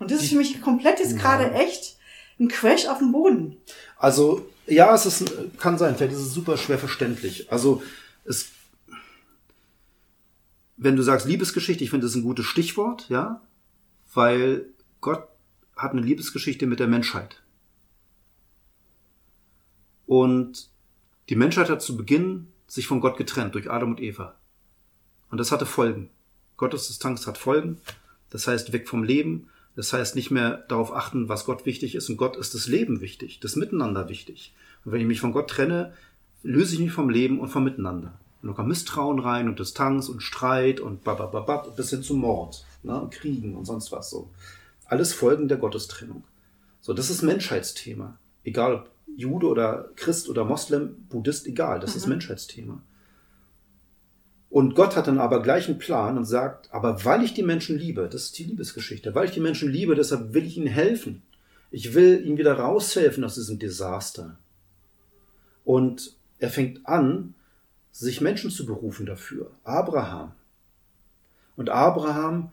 [0.00, 1.18] Und das die, ist für mich komplett jetzt ja.
[1.18, 1.96] gerade echt
[2.38, 3.56] ein Crash auf dem Boden.
[3.96, 7.50] Also, ja, es ist, kann sein, vielleicht ist es super schwer verständlich.
[7.50, 7.82] Also,
[8.24, 8.50] es,
[10.76, 13.42] wenn du sagst Liebesgeschichte, ich finde das ein gutes Stichwort, ja,
[14.14, 14.66] weil
[15.00, 15.26] Gott
[15.76, 17.42] hat eine Liebesgeschichte mit der Menschheit.
[20.08, 20.70] Und
[21.28, 24.34] die Menschheit hat zu Beginn sich von Gott getrennt durch Adam und Eva.
[25.30, 26.08] Und das hatte Folgen.
[26.56, 27.76] Gottes Distanz hat Folgen.
[28.30, 29.50] Das heißt, weg vom Leben.
[29.76, 32.08] Das heißt, nicht mehr darauf achten, was Gott wichtig ist.
[32.08, 34.54] Und Gott ist das Leben wichtig, das Miteinander wichtig.
[34.84, 35.92] Und wenn ich mich von Gott trenne,
[36.42, 38.18] löse ich mich vom Leben und vom Miteinander.
[38.40, 42.64] Und da kommt Misstrauen rein und Distanz und Streit und babababab bis hin zum Mord,
[42.82, 44.30] ne, und Kriegen und sonst was so.
[44.86, 46.24] Alles Folgen der Gottestrennung.
[46.80, 48.18] So, das ist Menschheitsthema.
[48.42, 52.10] Egal ob Jude oder Christ oder Moslem, Buddhist, egal, das ist Mhm.
[52.10, 52.80] Menschheitsthema.
[54.48, 57.76] Und Gott hat dann aber gleich einen Plan und sagt, aber weil ich die Menschen
[57.76, 61.22] liebe, das ist die Liebesgeschichte, weil ich die Menschen liebe, deshalb will ich ihnen helfen.
[61.72, 64.38] Ich will ihnen wieder raushelfen aus diesem Desaster.
[65.64, 67.34] Und er fängt an,
[67.90, 69.50] sich Menschen zu berufen dafür.
[69.64, 70.32] Abraham.
[71.56, 72.52] Und Abraham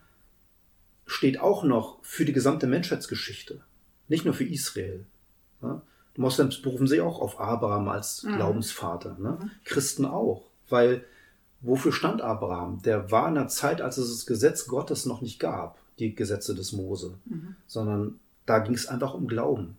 [1.05, 3.61] steht auch noch für die gesamte Menschheitsgeschichte,
[4.07, 5.05] nicht nur für Israel.
[5.61, 5.83] Ja?
[6.17, 8.35] Moslems berufen sich auch auf Abraham als Mhm.
[8.35, 9.37] Glaubensvater, ne?
[9.63, 11.03] Christen auch, weil
[11.61, 12.81] wofür stand Abraham?
[12.83, 16.55] Der war in einer Zeit, als es das Gesetz Gottes noch nicht gab, die Gesetze
[16.55, 17.55] des Mose, Mhm.
[17.67, 19.77] sondern da ging es einfach um Glauben,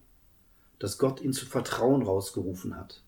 [0.78, 3.00] dass Gott ihn zu Vertrauen rausgerufen hat.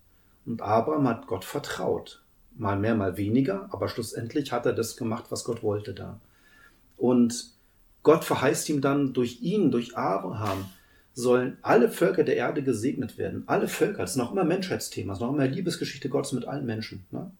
[0.47, 2.23] Und Abraham hat Gott vertraut.
[2.57, 6.19] Mal mehr, mal weniger, aber schlussendlich hat er das gemacht, was Gott wollte da.
[6.97, 7.51] Und
[8.03, 10.67] Gott verheißt ihm dann durch ihn, durch Abraham,
[11.15, 13.43] sollen alle Völker der Erde gesegnet werden.
[13.47, 13.99] Alle Völker.
[13.99, 15.13] Das ist noch immer Menschheitsthema.
[15.13, 17.05] Das ist noch immer Liebesgeschichte Gottes mit allen Menschen.
[17.11, 17.31] Ne?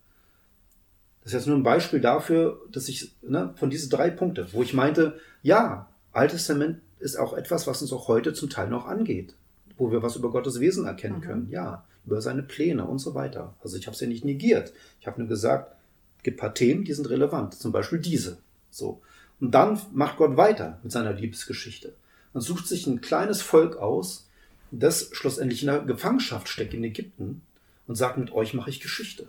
[1.23, 4.63] Das ist jetzt nur ein Beispiel dafür, dass ich ne, von diesen drei Punkte, wo
[4.63, 8.87] ich meinte, ja, Altes Testament ist auch etwas, was uns auch heute zum Teil noch
[8.87, 9.35] angeht,
[9.77, 11.23] wo wir was über Gottes Wesen erkennen Mhm.
[11.23, 11.49] können.
[11.51, 13.55] Ja, über seine Pläne und so weiter.
[13.63, 14.73] Also ich habe es ja nicht negiert.
[15.01, 15.77] Ich habe nur gesagt,
[16.17, 17.55] es gibt ein paar Themen, die sind relevant.
[17.55, 18.39] Zum Beispiel diese.
[18.71, 19.03] So.
[19.41, 21.93] Und dann macht Gott weiter mit seiner Liebesgeschichte
[22.39, 24.29] und sucht sich ein kleines Volk aus,
[24.71, 27.43] das schlussendlich in der Gefangenschaft steckt in Ägypten
[27.89, 29.27] und sagt, mit euch mache ich Geschichte.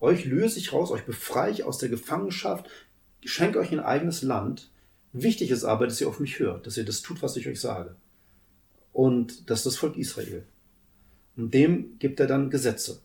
[0.00, 2.64] Euch löse ich raus, euch befreie ich aus der Gefangenschaft,
[3.22, 4.70] schenke euch ein eigenes Land.
[5.12, 7.60] Wichtig ist aber, dass ihr auf mich hört, dass ihr das tut, was ich euch
[7.60, 7.94] sage.
[8.94, 10.46] Und das ist das Volk Israel.
[11.36, 13.02] Und dem gibt er dann Gesetze.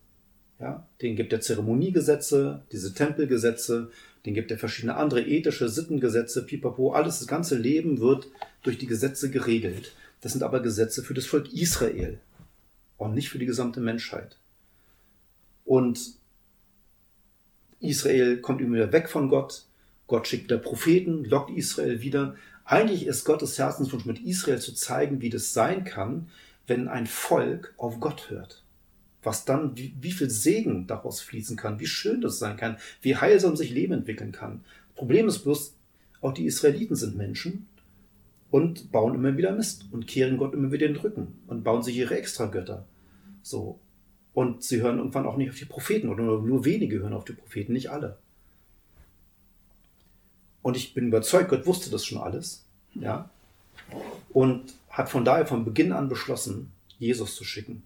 [0.62, 3.90] Ja, den gibt er Zeremoniegesetze, diese Tempelgesetze,
[4.28, 8.28] den gibt er verschiedene andere ethische Sittengesetze, pipapo, alles, das ganze Leben wird
[8.62, 9.96] durch die Gesetze geregelt.
[10.22, 12.20] Das sind aber Gesetze für das Volk Israel
[12.98, 14.38] und nicht für die gesamte Menschheit.
[15.66, 16.00] Und
[17.80, 19.66] Israel kommt immer wieder weg von Gott.
[20.06, 22.36] Gott schickt wieder Propheten, lockt Israel wieder.
[22.66, 26.30] Eigentlich ist Gottes Herzenswunsch mit Israel zu zeigen, wie das sein kann,
[26.68, 28.61] wenn ein Volk auf Gott hört.
[29.24, 33.16] Was dann, wie, wie viel Segen daraus fließen kann, wie schön das sein kann, wie
[33.16, 34.64] heilsam sich Leben entwickeln kann.
[34.96, 35.76] Problem ist bloß,
[36.22, 37.68] auch die Israeliten sind Menschen
[38.50, 41.96] und bauen immer wieder Mist und kehren Gott immer wieder den Rücken und bauen sich
[41.98, 42.86] ihre Extragötter.
[43.42, 43.80] So.
[44.34, 47.26] Und sie hören irgendwann auch nicht auf die Propheten oder nur, nur wenige hören auf
[47.26, 48.18] die Propheten, nicht alle.
[50.62, 53.30] Und ich bin überzeugt, Gott wusste das schon alles, ja,
[54.32, 57.84] und hat von daher von Beginn an beschlossen, Jesus zu schicken.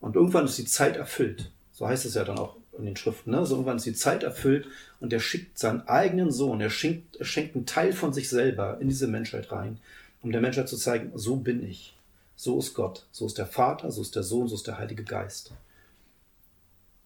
[0.00, 1.50] Und irgendwann ist die Zeit erfüllt.
[1.72, 3.30] So heißt es ja dann auch in den Schriften.
[3.30, 3.44] Ne?
[3.46, 4.66] So irgendwann ist die Zeit erfüllt
[5.00, 8.78] und er schickt seinen eigenen Sohn, er schenkt, er schenkt einen Teil von sich selber
[8.80, 9.78] in diese Menschheit rein,
[10.22, 11.96] um der Menschheit zu zeigen, so bin ich.
[12.34, 13.06] So ist Gott.
[13.12, 15.52] So ist der Vater, so ist der Sohn, so ist der Heilige Geist.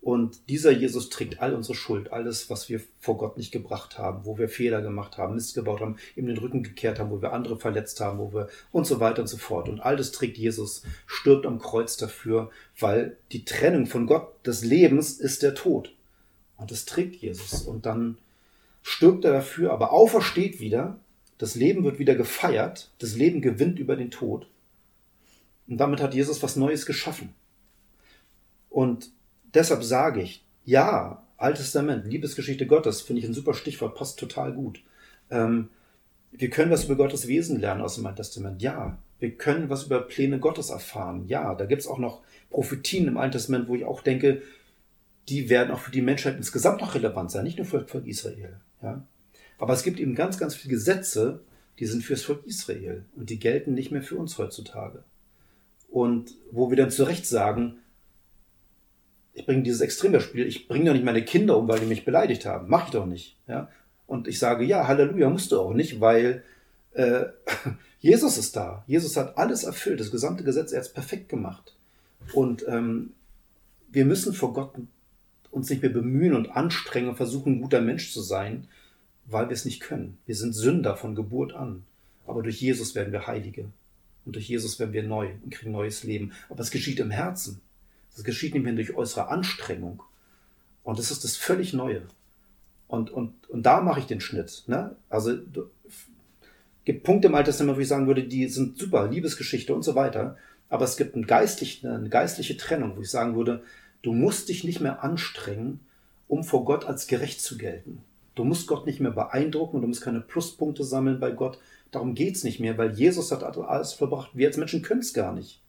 [0.03, 4.25] Und dieser Jesus trägt all unsere Schuld, alles, was wir vor Gott nicht gebracht haben,
[4.25, 7.35] wo wir Fehler gemacht haben, Mist gebaut haben, ihm den Rücken gekehrt haben, wo wir
[7.35, 9.69] andere verletzt haben, wo wir und so weiter und so fort.
[9.69, 14.65] Und all das trägt Jesus, stirbt am Kreuz dafür, weil die Trennung von Gott des
[14.65, 15.93] Lebens ist der Tod.
[16.57, 17.63] Und das trägt Jesus.
[17.63, 18.17] Und dann
[18.83, 20.99] stirbt er dafür, aber aufersteht wieder.
[21.37, 22.91] Das Leben wird wieder gefeiert.
[22.99, 24.47] Das Leben gewinnt über den Tod.
[25.69, 27.35] Und damit hat Jesus was Neues geschaffen.
[28.71, 29.11] Und
[29.55, 34.53] deshalb sage ich, ja, Altes Testament, Liebesgeschichte Gottes, finde ich ein super Stichwort, passt total
[34.53, 34.83] gut.
[35.31, 35.71] Ähm,
[36.33, 38.99] wir können was über Gottes Wesen lernen aus dem Alten Testament, ja.
[39.19, 41.55] Wir können was über Pläne Gottes erfahren, ja.
[41.55, 44.43] Da gibt es auch noch Prophetien im Alten Testament, wo ich auch denke,
[45.29, 48.07] die werden auch für die Menschheit insgesamt noch relevant sein, nicht nur für das Volk
[48.07, 48.57] Israel.
[48.83, 49.03] Ja?
[49.59, 51.41] Aber es gibt eben ganz, ganz viele Gesetze,
[51.79, 55.05] die sind fürs Volk Israel und die gelten nicht mehr für uns heutzutage.
[55.89, 57.79] Und wo wir dann zu Recht sagen,
[59.41, 62.45] ich bringe dieses Extrembeispiel, ich bringe doch nicht meine Kinder um, weil die mich beleidigt
[62.45, 62.69] haben.
[62.69, 63.37] Mach ich doch nicht.
[63.49, 63.69] Ja?
[64.07, 66.45] Und ich sage, ja, Halleluja, musst du auch nicht, weil
[66.93, 67.25] äh,
[68.01, 68.85] Jesus ist da.
[68.87, 71.75] Jesus hat alles erfüllt, das gesamte Gesetz, er hat es perfekt gemacht.
[72.35, 73.15] Und ähm,
[73.91, 74.75] wir müssen vor Gott
[75.51, 78.69] uns nicht mehr bemühen und anstrengen und versuchen, ein guter Mensch zu sein,
[79.25, 80.19] weil wir es nicht können.
[80.27, 81.85] Wir sind Sünder von Geburt an.
[82.27, 83.71] Aber durch Jesus werden wir Heilige.
[84.27, 86.33] Und durch Jesus werden wir neu und kriegen neues Leben.
[86.51, 87.61] Aber es geschieht im Herzen.
[88.15, 90.03] Das geschieht nicht mehr durch äußere Anstrengung.
[90.83, 92.03] Und das ist das völlig Neue.
[92.89, 94.65] Und, und, und da mache ich den Schnitt.
[94.67, 94.97] Ne?
[95.09, 95.71] Also du,
[96.85, 100.37] gibt Punkte im Alten wo ich sagen würde, die sind super, Liebesgeschichte und so weiter.
[100.69, 103.63] Aber es gibt ein geistlich, eine geistliche Trennung, wo ich sagen würde,
[104.03, 105.81] du musst dich nicht mehr anstrengen,
[106.27, 108.03] um vor Gott als gerecht zu gelten.
[108.35, 111.59] Du musst Gott nicht mehr beeindrucken und du musst keine Pluspunkte sammeln bei Gott.
[111.91, 114.31] Darum geht's nicht mehr, weil Jesus hat alles verbracht.
[114.35, 115.61] Wir als Menschen können es gar nicht.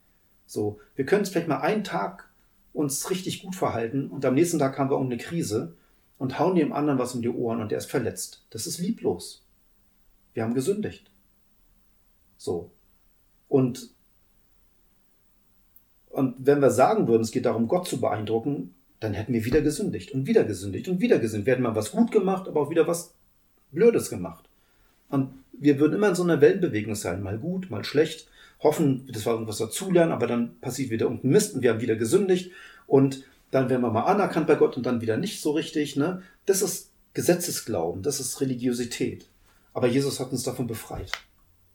[0.46, 2.31] So, wir können es vielleicht mal einen Tag
[2.74, 5.76] uns richtig gut verhalten und am nächsten Tag haben wir irgendeine Krise
[6.18, 8.46] und hauen dem anderen was um die Ohren und der ist verletzt.
[8.50, 9.44] Das ist lieblos.
[10.34, 11.12] Wir haben gesündigt.
[12.38, 12.72] So.
[13.50, 13.90] Und,
[16.10, 19.62] und wenn wir sagen würden, es geht darum, Gott zu beeindrucken, dann hätten wir wieder
[19.62, 21.48] gesündigt und wieder gesündigt und wieder gesündigt.
[21.48, 23.14] Wir hätten mal was gut gemacht, aber auch wieder was
[23.72, 24.46] Blödes gemacht.
[25.10, 28.30] Und wir würden immer in so einer Wellenbewegung sein, mal gut, mal schlecht,
[28.62, 31.96] hoffen, dass wir irgendwas dazulernen, aber dann passiert wieder irgendein Mist und wir haben wieder
[31.96, 32.52] gesündigt
[32.88, 35.96] und dann werden wir mal anerkannt bei Gott und dann wieder nicht so richtig.
[35.96, 36.22] Ne?
[36.46, 39.28] Das ist Gesetzesglauben, das ist Religiosität.
[39.74, 41.12] Aber Jesus hat uns davon befreit.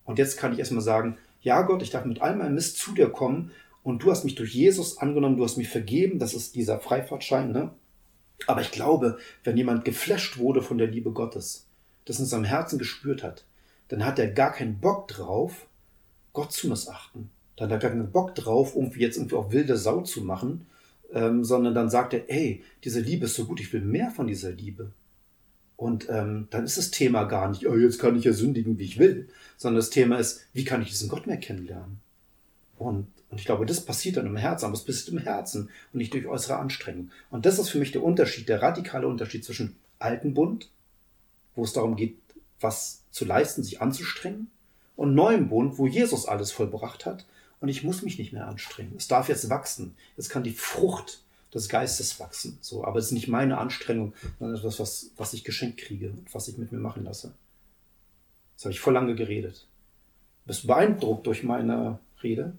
[0.05, 2.93] Und jetzt kann ich erstmal sagen, ja Gott, ich darf mit all meinem Mist zu
[2.93, 3.51] dir kommen
[3.83, 7.53] und du hast mich durch Jesus angenommen, du hast mich vergeben, das ist dieser Freifahrtschein,
[7.53, 7.71] ne?
[8.47, 11.67] Aber ich glaube, wenn jemand geflasht wurde von der Liebe Gottes,
[12.05, 13.45] das in seinem Herzen gespürt hat,
[13.89, 15.66] dann hat er gar keinen Bock drauf,
[16.37, 17.31] Gott zu missachten.
[17.57, 20.67] Dann hat er keinen Bock drauf, irgendwie jetzt irgendwie auch wilde Sau zu machen,
[21.11, 24.27] ähm, sondern dann sagt er, ey, diese Liebe ist so gut, ich will mehr von
[24.27, 24.93] dieser Liebe.
[25.77, 28.85] Und ähm, dann ist das Thema gar nicht, oh, jetzt kann ich ja sündigen, wie
[28.85, 32.01] ich will, sondern das Thema ist, wie kann ich diesen Gott mehr kennenlernen?
[32.77, 35.99] Und, und ich glaube, das passiert dann im Herzen, aber es passiert im Herzen und
[35.99, 37.11] nicht durch äußere Anstrengung.
[37.31, 40.69] Und das ist für mich der Unterschied, der radikale Unterschied zwischen alten Bund,
[41.55, 42.19] wo es darum geht,
[42.61, 44.51] was zu leisten, sich anzustrengen,
[44.97, 47.27] und neuem Bund, wo Jesus alles vollbracht hat
[47.61, 48.95] und ich muss mich nicht mehr anstrengen.
[48.97, 49.95] Es darf jetzt wachsen.
[50.17, 51.23] Es kann die Frucht
[51.55, 52.59] des Geistes wachsen.
[52.61, 56.35] So, aber es ist nicht meine Anstrengung, sondern etwas, was, was ich geschenkt kriege und
[56.35, 57.33] was ich mit mir machen lasse.
[58.57, 59.67] Das habe ich voll lange geredet.
[60.45, 62.53] Bist du beeindruckt durch meine Rede?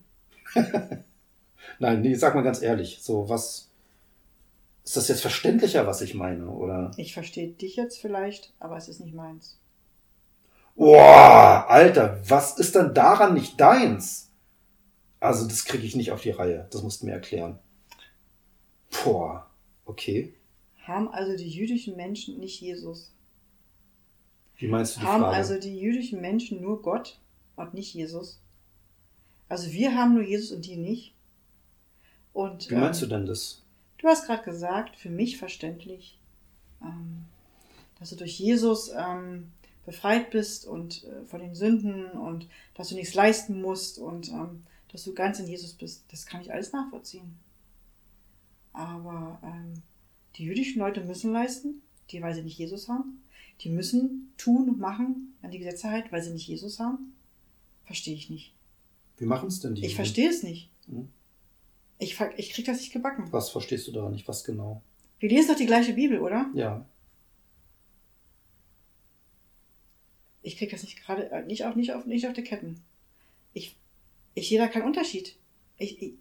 [1.80, 3.69] Nein, nee, sag mal ganz ehrlich, so was
[4.84, 6.91] ist das jetzt verständlicher, was ich meine, oder?
[6.95, 9.60] Ich verstehe dich jetzt vielleicht, aber es ist nicht meins.
[10.78, 14.32] Boah, Alter, was ist denn daran nicht deins?
[15.20, 16.68] Also, das kriege ich nicht auf die Reihe.
[16.72, 17.58] Das musst du mir erklären.
[19.04, 19.50] Boah,
[19.86, 20.36] okay.
[20.84, 23.12] Haben also die jüdischen Menschen nicht Jesus?
[24.58, 25.36] Wie meinst du die Haben Frage?
[25.36, 27.20] also die jüdischen Menschen nur Gott
[27.56, 28.40] und nicht Jesus?
[29.50, 31.16] Also wir haben nur Jesus und die nicht?
[32.34, 33.63] Und, Wie meinst du ähm, denn das?
[33.98, 36.20] Du hast gerade gesagt, für mich verständlich,
[36.84, 37.26] ähm,
[38.00, 39.52] dass du durch Jesus ähm,
[39.88, 44.63] befreit bist und äh, von den Sünden und dass du nichts leisten musst und ähm,
[44.91, 46.04] dass du ganz in Jesus bist.
[46.12, 47.39] Das kann ich alles nachvollziehen.
[48.73, 49.82] Aber ähm,
[50.36, 53.23] die jüdischen Leute müssen leisten, die weil sie nicht Jesus haben.
[53.62, 57.15] Die müssen tun und machen an die Gesetze halt, weil sie nicht Jesus haben.
[57.86, 58.54] Verstehe ich nicht.
[59.15, 59.86] Wie machen es denn die?
[59.86, 60.69] Ich verstehe es nicht.
[60.88, 61.08] Hm?
[61.97, 63.32] Ich, ich krieg das nicht gebacken.
[63.32, 64.28] Was verstehst du daran nicht?
[64.28, 64.84] Was genau?
[65.17, 66.52] Wir lesen doch die gleiche Bibel, oder?
[66.54, 66.86] Ja.
[70.48, 72.80] Ich krieg das nicht gerade, äh, nicht auf, nicht auf, nicht auf die Ketten.
[73.54, 73.76] Ich,
[74.34, 75.36] ich sehe da keinen Unterschied.
[75.78, 76.14] Ich, ich,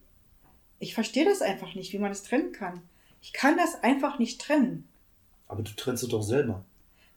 [0.80, 2.82] ich verstehe das einfach nicht, wie man das trennen kann.
[3.22, 4.88] Ich kann das einfach nicht trennen.
[5.46, 6.64] Aber du trennst es doch selber.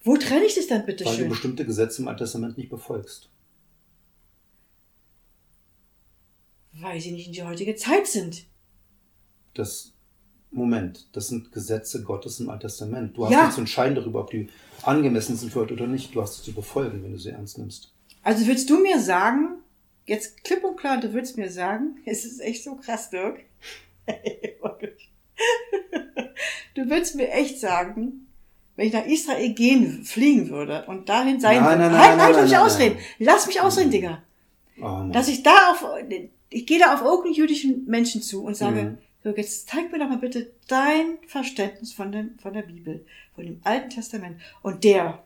[0.03, 1.29] Wo trenne ich das dann bitte weil du schön?
[1.29, 3.27] bestimmte Gesetze im Alten Testament nicht befolgst.
[6.73, 8.45] Weil sie nicht in die heutige Zeit sind.
[9.55, 9.93] Das
[10.51, 13.15] Moment, das sind Gesetze Gottes im Alten Testament.
[13.15, 13.43] Du hast Ja.
[13.45, 14.49] nicht zu entscheiden darüber, ob die
[14.83, 16.13] angemessen sind für heute oder nicht.
[16.15, 17.93] Du hast sie zu befolgen, wenn du sie ernst nimmst.
[18.23, 19.59] Also willst du mir sagen,
[20.05, 23.41] jetzt klipp und klar, du willst mir sagen, es ist echt so krass, Dirk.
[26.75, 28.27] du willst mir echt sagen,
[28.75, 31.81] wenn ich nach Israel gehen, fliegen würde und dahin sein Nein, würde.
[31.81, 32.95] nein, nein, halt, nein, halt, nein, lass mich nein, ausreden.
[32.95, 33.05] nein.
[33.19, 34.23] Lass mich ausreden, Digga.
[34.81, 35.09] Oh.
[35.11, 35.85] Dass ich da auf,
[36.49, 38.97] ich gehe da auf irgendeinen jüdischen Menschen zu und sage, Mhm.
[39.23, 43.05] So, jetzt zeig mir doch mal bitte dein Verständnis von, dem, von der Bibel,
[43.35, 44.39] von dem Alten Testament.
[44.61, 45.23] Und der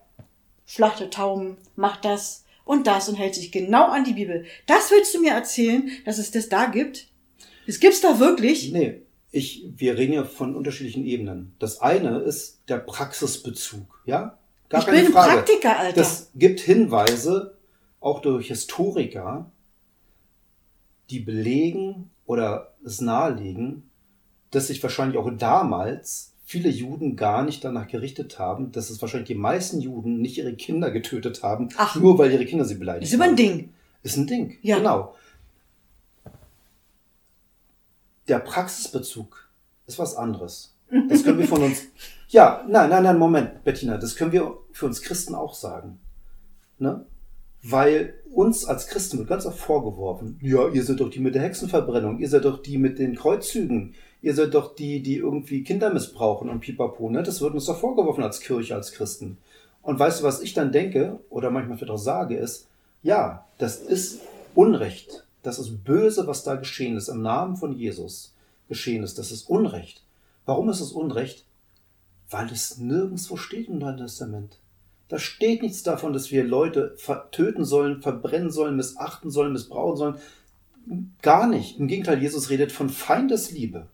[0.66, 4.46] schlachtet Tauben, macht das und das und hält sich genau an die Bibel.
[4.66, 7.08] Das willst du mir erzählen, dass es das da gibt?
[7.68, 8.72] Das gibt's da wirklich?
[8.72, 9.02] Nee,
[9.32, 11.56] ich, wir reden ja von unterschiedlichen Ebenen.
[11.60, 14.40] Das eine ist der Praxisbezug, ja?
[14.70, 15.34] Gar ich keine bin ein Frage.
[15.34, 15.96] Praktiker, Alter.
[15.96, 17.58] Das gibt Hinweise,
[18.00, 19.52] auch durch Historiker,
[21.10, 23.90] die belegen oder es nahelegen,
[24.52, 29.28] dass sich wahrscheinlich auch damals viele Juden gar nicht danach gerichtet haben, dass es wahrscheinlich
[29.28, 31.96] die meisten Juden nicht ihre Kinder getötet haben, Ach.
[31.96, 33.32] nur weil ihre Kinder sie beleidigt ist immer haben.
[33.32, 33.74] ein Ding.
[34.04, 34.58] Ist ein Ding.
[34.62, 34.78] Ja.
[34.78, 35.16] Genau.
[38.28, 39.50] Der Praxisbezug
[39.88, 40.76] ist was anderes.
[41.10, 41.84] Das können wir von uns.
[42.30, 46.00] Ja, nein, nein, nein, Moment, Bettina, das können wir für uns Christen auch sagen.
[46.80, 47.06] Ne?
[47.64, 51.44] Weil uns als Christen wird ganz oft vorgeworfen, ja, ihr seid doch die mit der
[51.44, 55.94] Hexenverbrennung, ihr seid doch die mit den Kreuzzügen, ihr seid doch die, die irgendwie Kinder
[55.94, 57.24] missbrauchen und pipapo, ne?
[57.24, 59.38] Das wird uns doch vorgeworfen als Kirche, als Christen.
[59.82, 62.68] Und weißt du, was ich dann denke, oder manchmal vielleicht auch sage, ist,
[63.02, 64.22] ja, das ist
[64.56, 65.26] Unrecht.
[65.42, 68.34] Das ist böse, was da geschehen ist, im Namen von Jesus
[68.70, 69.20] geschehen ist.
[69.20, 70.04] Das ist Unrecht.
[70.46, 71.46] Warum ist es Unrecht?
[72.30, 74.58] Weil es nirgendwo steht im Neuen Testament.
[75.10, 76.96] Da steht nichts davon, dass wir Leute
[77.32, 80.16] töten sollen, verbrennen sollen, missachten sollen, missbrauchen sollen.
[81.22, 81.80] Gar nicht.
[81.80, 83.88] Im Gegenteil, Jesus redet von Feindesliebe.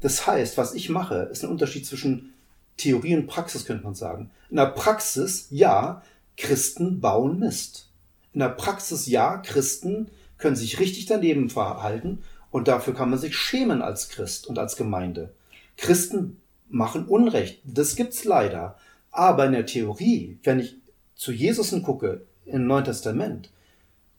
[0.00, 2.34] Das heißt, was ich mache, ist ein Unterschied zwischen
[2.76, 4.30] Theorie und Praxis, könnte man sagen.
[4.50, 6.02] In der Praxis, ja,
[6.36, 7.88] Christen bauen Mist.
[8.32, 13.36] In der Praxis, ja, Christen können sich richtig daneben verhalten und dafür kann man sich
[13.36, 15.34] schämen als Christ und als Gemeinde.
[15.76, 17.60] Christen machen Unrecht.
[17.64, 18.76] Das gibt's leider.
[19.18, 20.76] Aber in der Theorie, wenn ich
[21.16, 23.50] zu Jesus gucke im Neuen Testament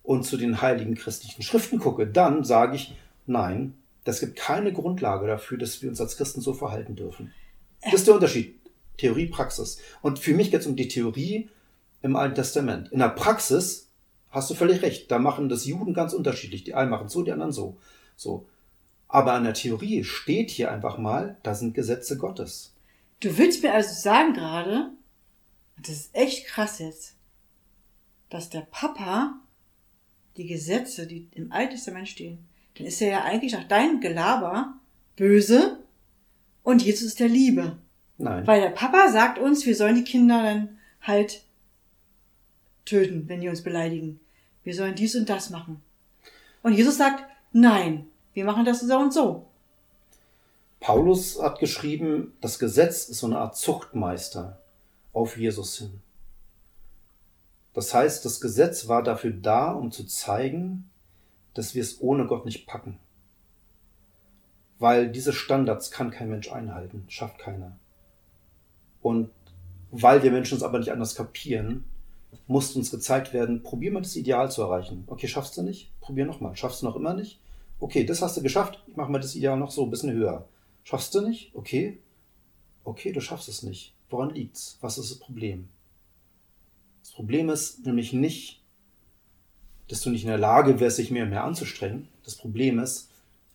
[0.04, 5.26] und zu den heiligen christlichen Schriften gucke, dann sage ich, nein, das gibt keine Grundlage
[5.26, 7.32] dafür, dass wir uns als Christen so verhalten dürfen.
[7.82, 8.60] Das ist der Unterschied.
[8.98, 9.80] Theorie, Praxis.
[10.02, 11.48] Und für mich geht es um die Theorie
[12.02, 12.92] im Alten Testament.
[12.92, 13.88] In der Praxis
[14.32, 15.10] hast du völlig recht.
[15.10, 16.66] Da machen das Juden ganz unterschiedlich.
[16.66, 17.78] Die einen machen so, die anderen so.
[18.18, 18.50] So.
[19.08, 22.74] Aber an der Theorie steht hier einfach mal, da sind Gesetze Gottes.
[23.20, 24.92] Du willst mir also sagen gerade,
[25.78, 27.16] das ist echt krass jetzt,
[28.30, 29.40] dass der Papa
[30.38, 34.76] die Gesetze, die im Alten Testament stehen, dann ist er ja eigentlich nach deinem Gelaber
[35.18, 35.80] böse
[36.64, 37.78] und Jesus ist der Liebe.
[38.18, 38.48] Nein.
[38.48, 41.44] Weil der Papa sagt uns, wir sollen die Kinder dann halt
[42.86, 44.20] töten, wenn die uns beleidigen.
[44.64, 45.82] Wir sollen dies und das machen.
[46.64, 49.49] Und Jesus sagt, nein, wir machen das so und so.
[50.80, 54.62] Paulus hat geschrieben, das Gesetz ist so eine Art Zuchtmeister
[55.14, 56.02] auf Jesus hin.
[57.74, 60.90] Das heißt, das Gesetz war dafür da, um zu zeigen,
[61.54, 62.98] dass wir es ohne Gott nicht packen.
[64.80, 67.78] Weil diese Standards kann kein Mensch einhalten, schafft keiner.
[69.02, 69.30] Und
[69.92, 71.84] weil wir Menschen es aber nicht anders kapieren,
[72.48, 75.04] muss uns gezeigt werden, probier mal das Ideal zu erreichen.
[75.08, 75.92] Okay, schaffst du nicht?
[76.00, 76.56] Probier nochmal.
[76.56, 77.40] Schaffst du noch immer nicht?
[77.80, 78.84] Okay, das hast du geschafft.
[78.88, 80.48] Ich mache mal das Ideal noch so ein bisschen höher.
[80.84, 81.52] Schaffst du nicht?
[81.54, 82.00] Okay.
[82.84, 83.94] Okay, du schaffst es nicht.
[84.10, 84.78] Woran liegt's?
[84.82, 85.70] Was ist das Problem?
[87.02, 88.62] Das Problem ist nämlich nicht,
[89.88, 92.08] dass du nicht in der Lage wärst, sich mehr und mehr anzustrengen.
[92.24, 93.10] Das Problem ist,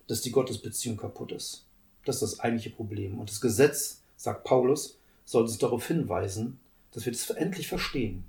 [0.07, 1.65] dass die Gottesbeziehung kaputt ist.
[2.05, 3.19] Das ist das eigentliche Problem.
[3.19, 6.59] Und das Gesetz, sagt Paulus, soll uns darauf hinweisen,
[6.93, 8.25] dass wir das endlich verstehen.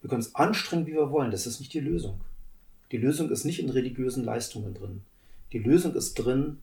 [0.00, 1.30] Wir können es anstrengen, wie wir wollen.
[1.30, 2.20] Das ist nicht die Lösung.
[2.90, 5.02] Die Lösung ist nicht in religiösen Leistungen drin.
[5.52, 6.58] Die Lösung ist drin,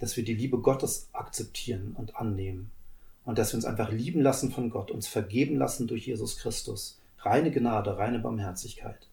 [0.00, 2.70] dass wir die Liebe Gottes akzeptieren und annehmen.
[3.24, 6.98] Und dass wir uns einfach lieben lassen von Gott, uns vergeben lassen durch Jesus Christus.
[7.18, 9.06] Reine Gnade, reine Barmherzigkeit.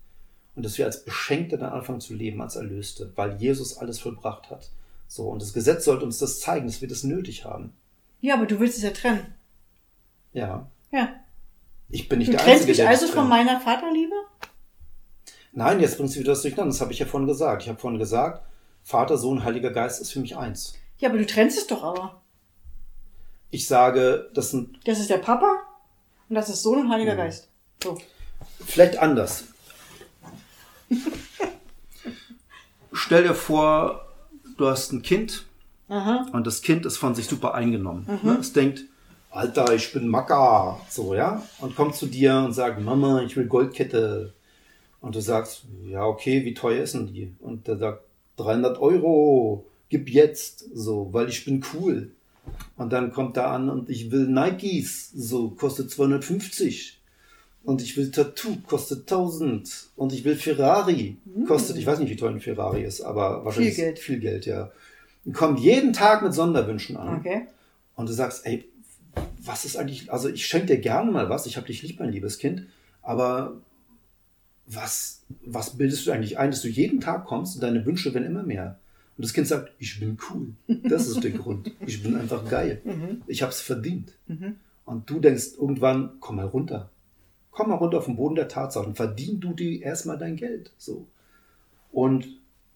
[0.56, 4.50] Und dass wir als Beschenkte dann anfangen zu leben, als Erlöste, weil Jesus alles vollbracht
[4.50, 4.72] hat.
[5.08, 7.74] So, und das Gesetz sollte uns das zeigen, dass wir das nötig haben.
[8.22, 9.36] Ja, aber du willst es ja trennen.
[10.34, 10.70] Ja.
[10.92, 11.10] Ja.
[11.90, 14.16] Ich bin nicht Du der trennst Einzige, mich der also das von meiner Vaterliebe?
[15.52, 16.72] Nein, jetzt bringst du wieder das durcheinander.
[16.72, 17.64] Das habe ich ja vorhin gesagt.
[17.64, 18.44] Ich habe vorhin gesagt,
[18.88, 20.76] Vater, Sohn, Heiliger Geist ist für mich eins.
[21.00, 22.22] Ja, aber du trennst es doch aber.
[23.52, 25.58] Ich sage, das sind Das ist der Papa
[26.30, 27.18] und das ist Sohn und Heiliger Mhm.
[27.18, 27.50] Geist.
[27.84, 27.98] So.
[28.66, 29.44] vielleicht anders.
[32.94, 34.06] Stell dir vor,
[34.58, 35.46] du hast ein Kind
[35.90, 36.26] Aha.
[36.32, 38.08] und das Kind ist von sich super eingenommen.
[38.24, 38.38] Ne?
[38.40, 38.86] Es denkt,
[39.32, 43.48] Alter, ich bin Macker, so, ja, und kommt zu dir und sagt, Mama, ich will
[43.48, 44.34] Goldkette.
[45.02, 47.36] Und du sagst, ja, okay, wie teuer ist denn die?
[47.42, 48.04] Und der sagt,
[48.38, 52.12] 300 Euro, gib jetzt, so, weil ich bin cool.
[52.78, 57.00] Und dann kommt er an und ich will Nikes, so, kostet 250.
[57.64, 59.90] Und ich will Tattoo, kostet 1000.
[59.98, 63.76] Und ich will Ferrari, kostet, ich weiß nicht, wie teuer ein Ferrari ist, aber wahrscheinlich
[63.76, 64.00] Viel Geld.
[64.00, 64.72] viel Geld, ja.
[65.26, 67.18] Und kommt jeden Tag mit Sonderwünschen an.
[67.18, 67.48] Okay.
[67.96, 68.64] Und du sagst, ey,
[69.44, 72.12] was ist eigentlich, also ich schenke dir gerne mal was, ich habe dich lieb, mein
[72.12, 72.68] liebes Kind,
[73.02, 73.58] aber
[74.68, 78.26] was, was bildest du eigentlich ein, dass du jeden Tag kommst und deine Wünsche werden
[78.26, 78.80] immer mehr?
[79.18, 80.54] Und das Kind sagt, ich bin cool.
[80.88, 81.72] Das ist der Grund.
[81.86, 82.82] Ich bin einfach geil.
[83.26, 84.14] Ich habe es verdient.
[84.86, 86.92] Und du denkst irgendwann, komm mal runter.
[87.50, 88.94] Komm mal runter auf den Boden der Tatsachen.
[88.94, 90.72] Verdien du dir erstmal dein Geld.
[90.78, 91.08] So.
[91.92, 92.28] Und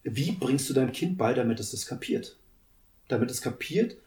[0.04, 2.38] wie bringst du deinem Kind bei, damit es das kapiert?
[3.08, 3.98] Damit es kapiert,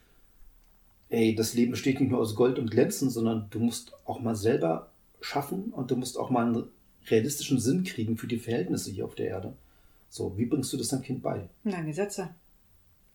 [1.10, 4.34] ey, das Leben besteht nicht nur aus Gold und Glänzen, sondern du musst auch mal
[4.34, 6.66] selber schaffen und du musst auch mal
[7.10, 9.52] realistischen Sinn kriegen für die Verhältnisse hier auf der Erde.
[10.08, 11.48] So, wie bringst du das deinem Kind bei?
[11.64, 12.30] Na, Gesetze.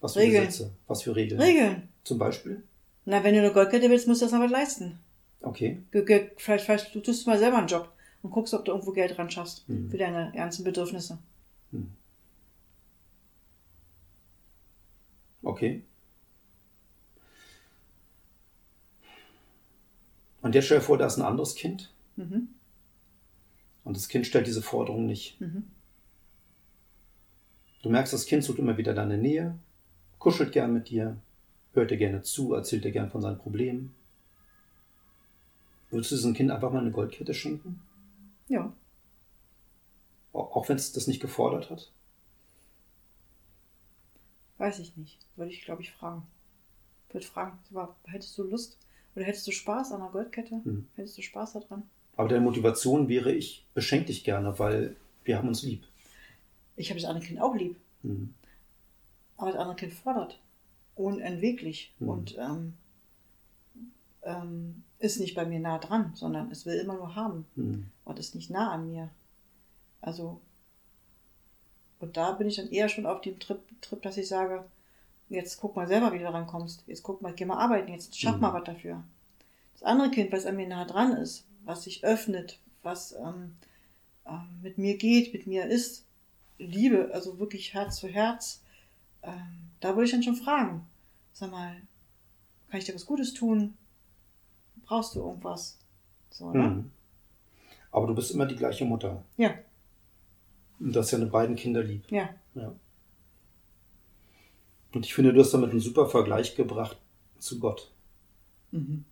[0.01, 0.45] Was für Regeln.
[0.45, 0.71] Gesetze?
[0.87, 1.39] Was für Regeln?
[1.41, 1.89] Regeln.
[2.03, 2.63] Zum Beispiel?
[3.05, 4.99] Na, wenn du eine Goldkette willst, musst du das aber leisten.
[5.41, 5.81] Okay.
[5.91, 8.91] Ge- ge- Vielleicht, vielleicht du tust mal selber einen Job und guckst, ob du irgendwo
[8.91, 9.89] Geld ran schaffst Mhm.
[9.89, 11.17] für deine ernsten Bedürfnisse.
[15.41, 15.83] Okay.
[20.41, 22.49] Und jetzt stell dir vor, da ist ein anderes Kind Mhm.
[23.89, 25.41] Und das Kind stellt diese Forderung nicht.
[25.41, 25.63] Mhm.
[27.81, 29.57] Du merkst, das Kind sucht immer wieder deine Nähe,
[30.19, 31.17] kuschelt gern mit dir,
[31.73, 33.95] hört dir gerne zu, erzählt dir gern von seinen Problemen.
[35.89, 37.81] Würdest du diesem Kind einfach mal eine Goldkette schenken?
[38.47, 38.71] Ja.
[40.33, 41.91] Auch wenn es das nicht gefordert hat?
[44.59, 45.17] Weiß ich nicht.
[45.35, 46.27] Würde ich, glaube ich, fragen.
[47.11, 47.57] Würde fragen,
[48.03, 48.77] hättest du Lust
[49.15, 50.61] oder hättest du Spaß an einer Goldkette?
[50.63, 50.87] Mhm.
[50.95, 51.89] Hättest du Spaß daran?
[52.19, 55.85] Aber deine Motivation wäre, ich beschenke dich gerne, weil wir haben uns lieb.
[56.75, 57.77] Ich habe das andere Kind auch lieb.
[58.03, 58.33] Mhm.
[59.37, 60.37] Aber das andere Kind fordert.
[60.95, 61.93] Unentweglich.
[61.99, 62.09] Mhm.
[62.09, 62.73] Und ähm,
[64.23, 67.45] ähm, ist nicht bei mir nah dran, sondern es will immer nur haben.
[67.55, 67.85] Mhm.
[68.03, 69.09] Und ist nicht nah an mir.
[70.01, 70.41] Also,
[71.99, 74.65] und da bin ich dann eher schon auf dem Trip, Trip dass ich sage,
[75.29, 76.83] jetzt guck mal selber, wie du rankommst.
[76.85, 78.41] Jetzt guck mal, geh mal arbeiten, jetzt schaff Mhm.
[78.41, 79.05] mal was dafür.
[79.71, 83.55] Das andere Kind, was an mir nah dran ist, was sich öffnet, was ähm,
[84.25, 86.05] ähm, mit mir geht, mit mir ist,
[86.57, 88.61] Liebe, also wirklich Herz zu Herz,
[89.23, 90.85] ähm, da würde ich dann schon fragen,
[91.33, 91.75] sag mal,
[92.69, 93.77] kann ich dir was Gutes tun?
[94.85, 95.77] Brauchst du irgendwas?
[96.31, 96.59] So, ne?
[96.67, 96.91] Mhm.
[97.91, 99.23] Aber du bist immer die gleiche Mutter.
[99.37, 99.55] Ja,
[100.79, 102.03] Und das ja eine beiden Kinder lieb.
[102.11, 102.29] ja.
[102.55, 102.73] Ja.
[104.91, 106.97] Und ich finde, du hast damit einen super Vergleich gebracht
[107.37, 107.91] zu Gott
[108.71, 109.05] Mhm.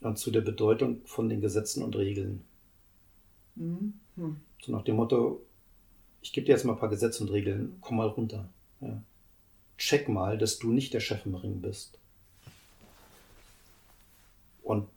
[0.00, 2.44] Und zu der Bedeutung von den Gesetzen und Regeln.
[3.56, 3.94] Mhm.
[4.16, 4.36] Hm.
[4.62, 5.42] So nach dem Motto,
[6.22, 8.48] ich gebe dir jetzt mal ein paar Gesetze und Regeln, komm mal runter.
[8.80, 9.02] Ja.
[9.78, 11.98] Check mal, dass du nicht der Chef im Ring bist.
[14.62, 14.88] Und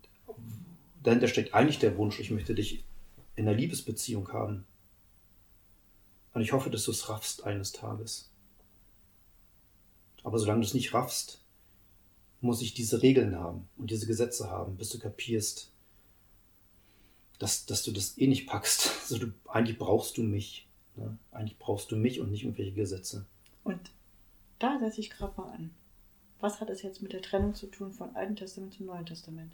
[1.01, 2.83] dahinter steckt eigentlich der Wunsch, ich möchte dich
[3.35, 4.65] in einer Liebesbeziehung haben.
[6.33, 8.29] Und ich hoffe, dass du es raffst eines Tages.
[10.23, 11.42] Aber solange du es nicht raffst,
[12.43, 15.71] muss ich diese Regeln haben und diese Gesetze haben, bis du kapierst,
[17.39, 18.91] dass, dass du das eh nicht packst.
[19.03, 20.67] Also du, eigentlich brauchst du mich.
[20.95, 21.17] Ne?
[21.31, 23.25] Eigentlich brauchst du mich und nicht irgendwelche Gesetze.
[23.63, 23.91] Und
[24.59, 25.71] da setze ich gerade mal an.
[26.39, 29.51] Was hat es jetzt mit der Trennung zu tun von Alten Testament zum Neuen Testament?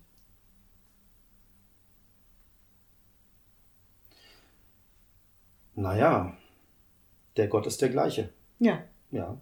[5.75, 6.37] Naja,
[7.37, 8.29] der Gott ist der gleiche.
[8.59, 9.39] Ja, Ja.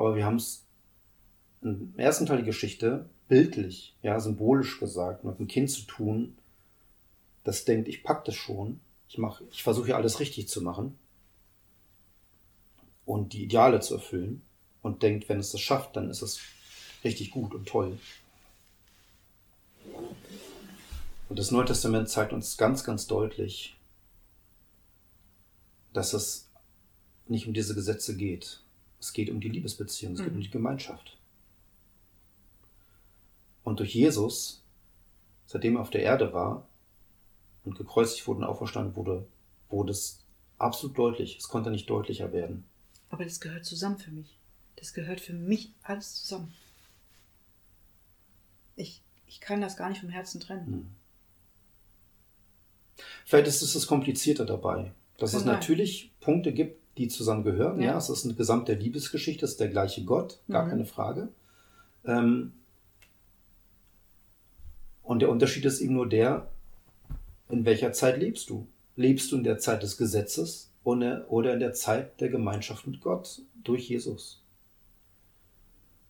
[0.00, 0.64] Aber wir haben es
[1.60, 6.38] im ersten Teil der Geschichte bildlich, ja, symbolisch gesagt, mit einem Kind zu tun,
[7.44, 8.80] das denkt, ich pack das schon.
[9.10, 10.98] Ich mache, ich versuche ja alles richtig zu machen
[13.04, 14.40] und die Ideale zu erfüllen
[14.80, 16.40] und denkt, wenn es das schafft, dann ist es
[17.04, 17.98] richtig gut und toll.
[21.28, 23.76] Und das Neue Testament zeigt uns ganz, ganz deutlich,
[25.92, 26.48] dass es
[27.28, 28.62] nicht um diese Gesetze geht.
[29.00, 30.36] Es geht um die Liebesbeziehung, es geht Mhm.
[30.36, 31.16] um die Gemeinschaft.
[33.64, 34.62] Und durch Jesus,
[35.46, 36.66] seitdem er auf der Erde war
[37.64, 39.26] und gekreuzigt wurde und auferstanden wurde,
[39.68, 40.24] wurde es
[40.58, 41.36] absolut deutlich.
[41.38, 42.64] Es konnte nicht deutlicher werden.
[43.10, 44.38] aber das gehört zusammen für mich.
[44.76, 46.54] Das gehört für mich alles zusammen.
[48.76, 50.66] Ich, ich kann das gar nicht vom Herzen trennen.
[50.66, 50.86] Hm.
[53.26, 55.52] Vielleicht ist es das Komplizierte dabei, dass es sein.
[55.52, 57.80] natürlich Punkte gibt, die zusammengehören.
[57.80, 57.92] Ja.
[57.92, 57.98] Ja.
[57.98, 60.70] es ist eine gesamte Liebesgeschichte, es ist der gleiche Gott, gar Mhm.
[60.70, 61.28] keine Frage.
[62.04, 62.52] Ähm,
[65.02, 66.48] und der Unterschied ist eben nur der,
[67.48, 68.66] in welcher Zeit lebst du?
[68.96, 73.00] Lebst du in der Zeit des Gesetzes oder oder in der Zeit der Gemeinschaft mit
[73.00, 74.42] Gott durch Jesus?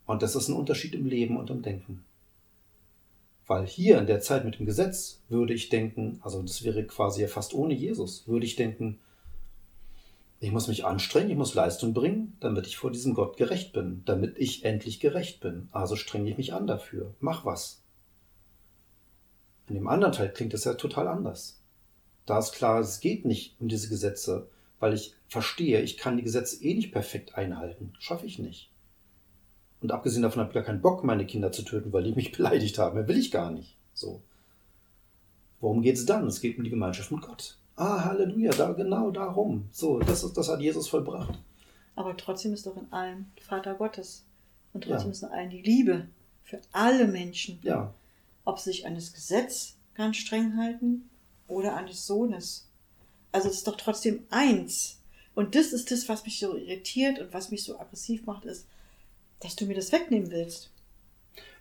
[0.07, 2.05] Und das ist ein Unterschied im Leben und im Denken.
[3.47, 7.22] Weil hier in der Zeit mit dem Gesetz würde ich denken, also das wäre quasi
[7.22, 8.99] ja fast ohne Jesus, würde ich denken,
[10.41, 14.03] ich muss mich anstrengen, ich muss Leistung bringen, damit ich vor diesem Gott gerecht bin,
[14.07, 15.68] damit ich endlich gerecht bin.
[15.70, 17.14] Also strenge ich mich an dafür.
[17.20, 17.82] Mach was.
[19.68, 21.61] In dem anderen Teil klingt es ja total anders.
[22.24, 26.22] Da ist klar, es geht nicht um diese Gesetze, weil ich verstehe, ich kann die
[26.22, 27.93] Gesetze eh nicht perfekt einhalten.
[27.99, 28.70] Schaffe ich nicht.
[29.82, 32.32] Und abgesehen davon habe ich gar keinen Bock, meine Kinder zu töten, weil die mich
[32.36, 32.95] beleidigt haben.
[32.95, 33.76] Mehr will ich gar nicht.
[33.93, 34.22] So.
[35.61, 36.26] Worum geht es dann?
[36.26, 37.59] Es geht um die Gemeinschaft mit Gott.
[37.81, 39.68] Ah, Halleluja, da genau darum.
[39.72, 41.39] So, das, ist, das hat Jesus vollbracht.
[41.97, 44.24] Aber trotzdem ist doch in allem Vater Gottes.
[44.74, 45.12] Und trotzdem Ja.
[45.12, 46.07] ist in allen die Liebe
[46.45, 47.59] für alle Menschen.
[47.62, 47.95] Ja,
[48.45, 51.09] Ob sie sich an das Gesetz ganz streng halten
[51.49, 52.68] oder an des Sohnes.
[53.33, 54.99] Also es ist doch trotzdem eins.
[55.35, 58.66] Und das ist das, was mich so irritiert und was mich so aggressiv macht, ist,
[59.41, 60.70] dass du mir das wegnehmen willst.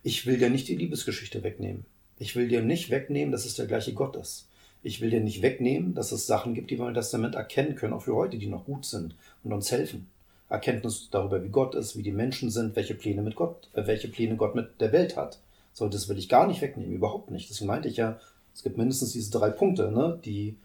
[0.03, 1.85] ich will dir nicht die Liebesgeschichte wegnehmen.
[2.17, 4.48] Ich will dir nicht wegnehmen, dass es der gleiche Gott ist.
[4.81, 7.93] Ich will dir nicht wegnehmen, dass es Sachen gibt, die wir im Testament erkennen können,
[7.93, 10.07] auch für heute, die noch gut sind und uns helfen.
[10.49, 14.07] Erkenntnis darüber, wie Gott ist, wie die Menschen sind, welche Pläne mit Gott, äh, welche
[14.07, 15.39] Pläne Gott mit der Welt hat.
[15.73, 17.49] So, das will ich gar nicht wegnehmen, überhaupt nicht.
[17.49, 18.19] Deswegen meinte ich ja,
[18.53, 20.55] es gibt mindestens diese drei Punkte, ne, die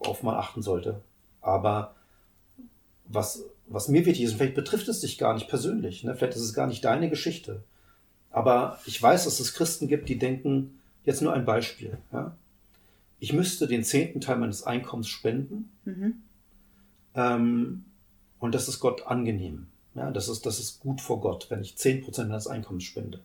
[0.00, 1.00] auf man achten sollte.
[1.40, 1.94] Aber
[3.06, 6.14] was, was mir wichtig ist, und vielleicht betrifft es dich gar nicht persönlich, ne?
[6.14, 7.62] vielleicht ist es gar nicht deine Geschichte.
[8.30, 11.98] Aber ich weiß, dass es Christen gibt, die denken, jetzt nur ein Beispiel.
[12.12, 12.36] Ja?
[13.20, 15.70] Ich müsste den zehnten Teil meines Einkommens spenden.
[15.84, 16.22] Mhm.
[17.14, 17.84] Ähm,
[18.38, 19.66] und das ist Gott angenehm.
[19.94, 23.20] Ja, das ist, das ist gut vor Gott, wenn ich 10% meines Einkommens spende.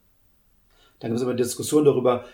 [0.99, 2.25] Dann gibt es aber Diskussionen darüber,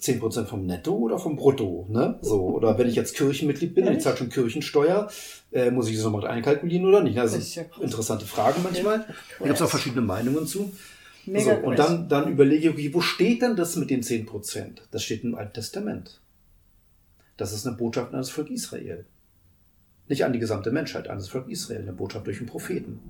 [0.00, 2.18] 10% vom Netto oder vom Brutto, ne?
[2.22, 5.10] So, oder wenn ich jetzt Kirchenmitglied bin, und ich zahle schon Kirchensteuer,
[5.50, 7.16] äh, muss ich das nochmal einkalkulieren oder nicht?
[7.16, 9.06] Das Das ja interessante Frage manchmal.
[9.38, 10.70] Da gibt es auch verschiedene Meinungen zu.
[11.26, 14.78] Mega so, und dann, dann überlege ich, okay, wo steht denn das mit den 10%?
[14.90, 16.20] Das steht im Alten Testament.
[17.38, 19.06] Das ist eine Botschaft an das Volk Israel.
[20.08, 23.00] Nicht an die gesamte Menschheit, an das Volk Israel, eine Botschaft durch den Propheten.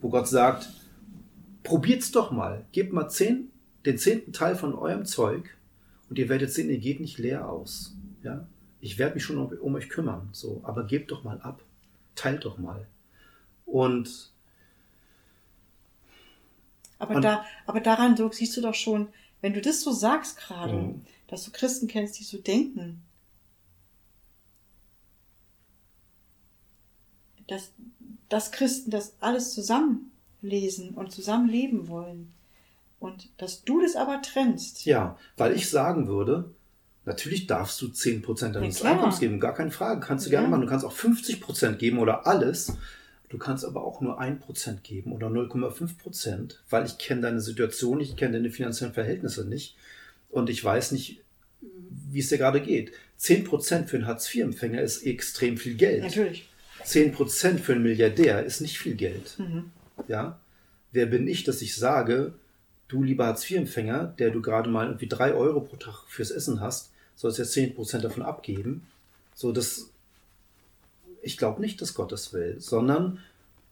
[0.00, 0.68] Wo Gott sagt,
[1.64, 3.50] probiert's doch mal, gebt mal zehn,
[3.86, 5.56] den zehnten Teil von eurem Zeug
[6.08, 7.96] und ihr werdet sehen, ihr geht nicht leer aus.
[8.22, 8.46] Ja?
[8.80, 11.62] Ich werde mich schon um, um euch kümmern, so, aber gebt doch mal ab,
[12.14, 12.86] teilt doch mal.
[13.66, 14.32] Und
[16.98, 19.08] Aber, Und- da, aber daran so siehst du doch schon,
[19.40, 21.00] wenn du das so sagst gerade, Mhm.
[21.28, 23.02] dass du Christen kennst, die so denken,
[27.50, 27.70] dass,
[28.28, 32.32] dass Christen das alles zusammenlesen und zusammenleben wollen.
[32.98, 34.84] Und dass du das aber trennst.
[34.84, 36.50] Ja, weil ich sagen würde,
[37.06, 38.92] natürlich darfst du 10% deines Ja.
[38.92, 40.00] Einkommens geben, gar keine Frage.
[40.00, 40.38] Kannst du Ja.
[40.40, 40.62] gerne machen.
[40.62, 42.74] Du kannst auch 50% geben oder alles.
[43.30, 48.16] Du kannst aber auch nur 1% geben oder 0,5%, weil ich kenne deine Situation, ich
[48.16, 49.76] kenne deine finanziellen Verhältnisse nicht
[50.30, 51.20] und ich weiß nicht,
[51.60, 52.92] wie es dir gerade geht.
[53.18, 56.02] 10% für einen Hartz-IV-Empfänger ist extrem viel Geld.
[56.02, 56.49] Natürlich.
[56.84, 59.38] 10% für einen Milliardär ist nicht viel Geld.
[59.38, 59.70] Mhm.
[60.08, 60.40] Ja?
[60.92, 62.34] Wer bin ich, dass ich sage,
[62.88, 66.90] du lieber Hartz-IV-Empfänger, der du gerade mal irgendwie drei Euro pro Tag fürs Essen hast,
[67.14, 68.86] sollst jetzt 10% davon abgeben.
[69.34, 69.90] So, das,
[71.22, 73.20] ich glaube nicht, dass Gott das will, sondern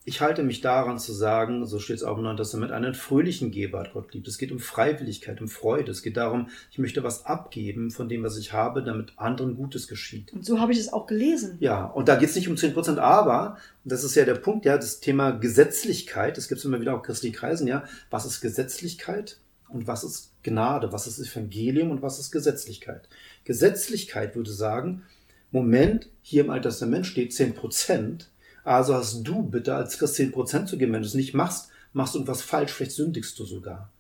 [0.09, 3.51] ich halte mich daran zu sagen, so steht es auch im Neuen Testament, einen fröhlichen
[3.51, 4.27] Geber hat Gott liebt.
[4.27, 5.91] Es geht um Freiwilligkeit, um Freude.
[5.91, 9.87] Es geht darum, ich möchte was abgeben von dem, was ich habe, damit anderen Gutes
[9.87, 10.33] geschieht.
[10.33, 11.59] Und so habe ich es auch gelesen.
[11.61, 14.65] Ja, und da geht es nicht um 10%, aber, und das ist ja der Punkt,
[14.65, 18.41] ja, das Thema Gesetzlichkeit, das gibt es immer wieder auch christlichen Kreisen, ja, was ist
[18.41, 19.39] Gesetzlichkeit
[19.69, 23.11] und was ist Gnade, was ist Evangelium und was ist Gesetzlichkeit?
[23.45, 25.03] Gesetzlichkeit würde sagen,
[25.51, 28.25] Moment, hier im Alten Testament steht 10%,
[28.69, 30.93] also hast du bitte als Christ 10% zu geben.
[30.93, 33.91] Wenn du es nicht machst, machst du irgendwas falsch, vielleicht sündigst du sogar.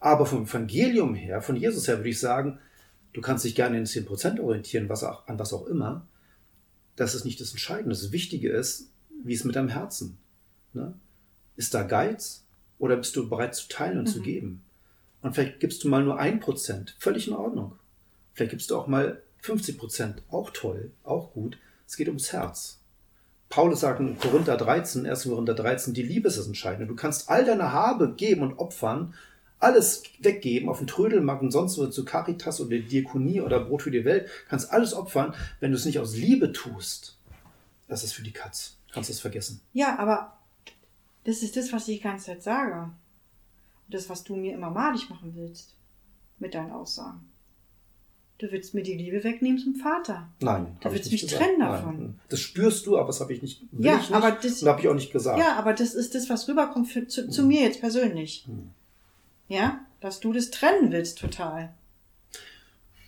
[0.00, 2.58] Aber vom Evangelium her, von Jesus her würde ich sagen,
[3.12, 6.06] du kannst dich gerne in 10% orientieren, was auch, an was auch immer,
[6.96, 7.90] das ist nicht das Entscheidende.
[7.90, 8.88] Das Wichtige ist,
[9.24, 10.16] wie ist mit deinem Herzen?
[10.72, 10.94] Ne?
[11.56, 12.44] Ist da Geiz
[12.78, 14.62] oder bist du bereit zu teilen und zu geben?
[15.22, 17.78] Und vielleicht gibst du mal nur ein Prozent, völlig in Ordnung.
[18.32, 21.58] Vielleicht gibst du auch mal 50 Prozent, auch toll, auch gut.
[21.86, 22.80] Es geht ums Herz.
[23.54, 25.28] Paulus sagt in Korinther 13, 1.
[25.28, 26.88] Korinther 13, die Liebe ist das Entscheidende.
[26.88, 29.14] Du kannst all deine Habe geben und opfern,
[29.60, 33.92] alles weggeben, auf den Trödelmarkt und sonst wo zu Caritas oder Diakonie oder Brot für
[33.92, 37.16] die Welt, kannst alles opfern, wenn du es nicht aus Liebe tust.
[37.86, 38.76] Das ist für die Katz.
[38.92, 39.60] Kannst es vergessen.
[39.72, 40.36] Ja, aber
[41.22, 42.90] das ist das, was ich die ganze Zeit sage.
[43.86, 45.76] Und das, was du mir immer malig machen willst.
[46.40, 47.30] Mit deinen Aussagen.
[48.44, 50.28] Du willst mir die Liebe wegnehmen zum Vater.
[50.40, 50.76] Nein.
[50.82, 51.40] Du willst mich gesagt.
[51.42, 51.70] trennen Nein.
[51.70, 52.18] davon.
[52.28, 53.62] Das spürst du, aber das habe ich nicht.
[53.78, 55.38] Ja, ich nicht aber das- habe ich auch nicht gesagt.
[55.38, 58.44] Ja, aber das ist das, was rüberkommt für, zu, zu mir jetzt persönlich.
[58.46, 58.68] Hm.
[59.48, 61.72] Ja, dass du das trennen willst total.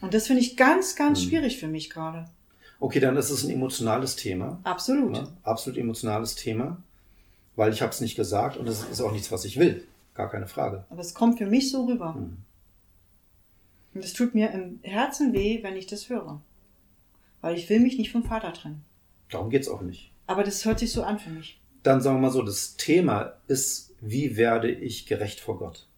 [0.01, 1.28] Und das finde ich ganz, ganz Hm.
[1.28, 2.24] schwierig für mich gerade.
[2.80, 4.59] Okay, dann ist es ein emotionales Thema.
[4.64, 5.12] Absolut.
[5.12, 5.28] Ne?
[5.43, 6.78] Absolut emotionales Thema.
[7.57, 9.84] Weil ich habe es nicht gesagt und es ist auch nichts, was ich will.
[10.14, 10.84] Gar keine Frage.
[10.89, 12.14] Aber es kommt für mich so rüber.
[12.14, 12.39] Hm.
[13.97, 16.42] Und es tut mir im Herzen weh, wenn ich das höre.
[17.40, 18.84] Weil ich will mich nicht vom Vater trennen.
[19.30, 20.12] Darum geht's auch nicht.
[20.26, 21.62] Aber das hört sich so an für mich.
[21.82, 25.88] Dann sagen wir mal so, das Thema ist, wie werde ich gerecht vor Gott?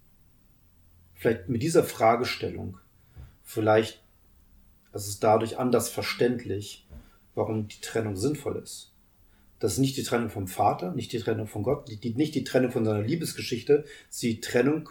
[1.14, 2.78] Vielleicht mit dieser Fragestellung,
[3.42, 4.00] vielleicht
[4.92, 6.86] ist es dadurch anders verständlich,
[7.34, 8.92] warum die Trennung sinnvoll ist.
[9.58, 12.44] Das ist nicht die Trennung vom Vater, nicht die Trennung von Gott, die, nicht die
[12.44, 14.88] Trennung von seiner Liebesgeschichte, es ist die Trennung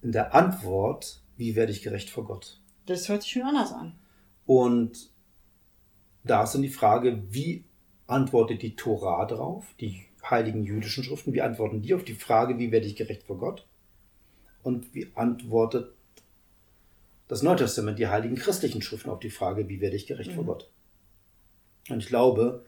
[0.00, 2.60] in der Antwort, wie werde ich gerecht vor Gott?
[2.86, 3.94] Das hört sich schon anders an.
[4.46, 5.10] Und
[6.24, 7.64] da ist dann die Frage, wie
[8.06, 12.70] antwortet die Tora drauf, die heiligen jüdischen Schriften, wie antworten die auf die Frage, wie
[12.70, 13.66] werde ich gerecht vor Gott?
[14.62, 15.92] Und wie antwortet
[17.28, 20.42] das Neue Testament, die heiligen christlichen Schriften auf die Frage, wie werde ich gerecht vor
[20.42, 20.48] Mhm.
[20.48, 20.70] Gott?
[21.88, 22.64] Und ich glaube,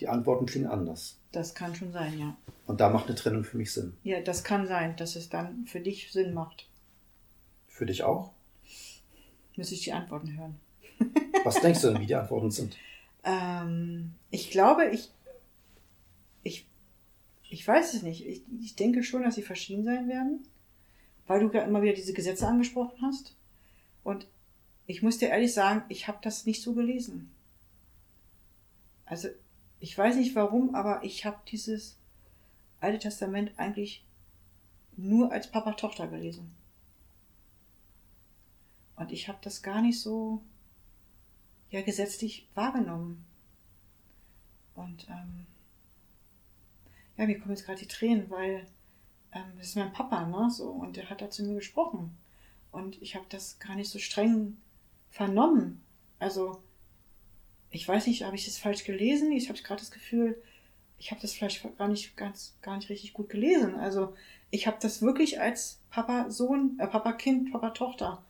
[0.00, 1.20] die Antworten klingen anders.
[1.30, 2.36] Das kann schon sein, ja.
[2.66, 3.96] Und da macht eine Trennung für mich Sinn.
[4.02, 6.68] Ja, das kann sein, dass es dann für dich Sinn macht.
[7.74, 8.30] Für dich auch?
[9.56, 10.60] Müsste ich die Antworten hören.
[11.42, 12.76] Was denkst du denn, wie die Antworten sind?
[13.26, 15.10] Ähm, ich glaube, ich,
[16.42, 16.66] ich,
[17.48, 18.26] ich weiß es nicht.
[18.26, 20.46] Ich, ich denke schon, dass sie verschieden sein werden,
[21.26, 23.34] weil du gerade immer wieder diese Gesetze angesprochen hast.
[24.02, 24.26] Und
[24.86, 27.30] ich muss dir ehrlich sagen, ich habe das nicht so gelesen.
[29.06, 29.28] Also,
[29.80, 31.96] ich weiß nicht warum, aber ich habe dieses
[32.82, 34.04] Alte Testament eigentlich
[34.98, 36.54] nur als Papa-Tochter gelesen.
[38.96, 40.42] Und ich habe das gar nicht so
[41.70, 43.24] ja gesetzlich wahrgenommen.
[44.74, 45.46] Und ähm,
[47.16, 48.66] ja, mir kommen jetzt gerade die Tränen, weil
[49.32, 50.50] ähm, das ist mein Papa, ne?
[50.50, 52.16] So, und der hat da zu mir gesprochen.
[52.70, 54.56] Und ich habe das gar nicht so streng
[55.10, 55.82] vernommen.
[56.18, 56.62] Also,
[57.70, 59.32] ich weiß nicht, habe ich das falsch gelesen?
[59.32, 60.40] Ich habe gerade das Gefühl,
[60.98, 63.74] ich habe das vielleicht gar nicht ganz, gar nicht richtig gut gelesen.
[63.76, 64.14] Also,
[64.50, 68.24] ich habe das wirklich als Papa-Sohn, äh, Papa-Kind, Papa-Tochter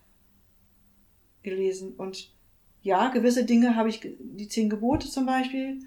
[1.44, 1.94] gelesen.
[1.96, 2.32] Und
[2.82, 5.80] ja, gewisse Dinge habe ich, die zehn Gebote zum Beispiel,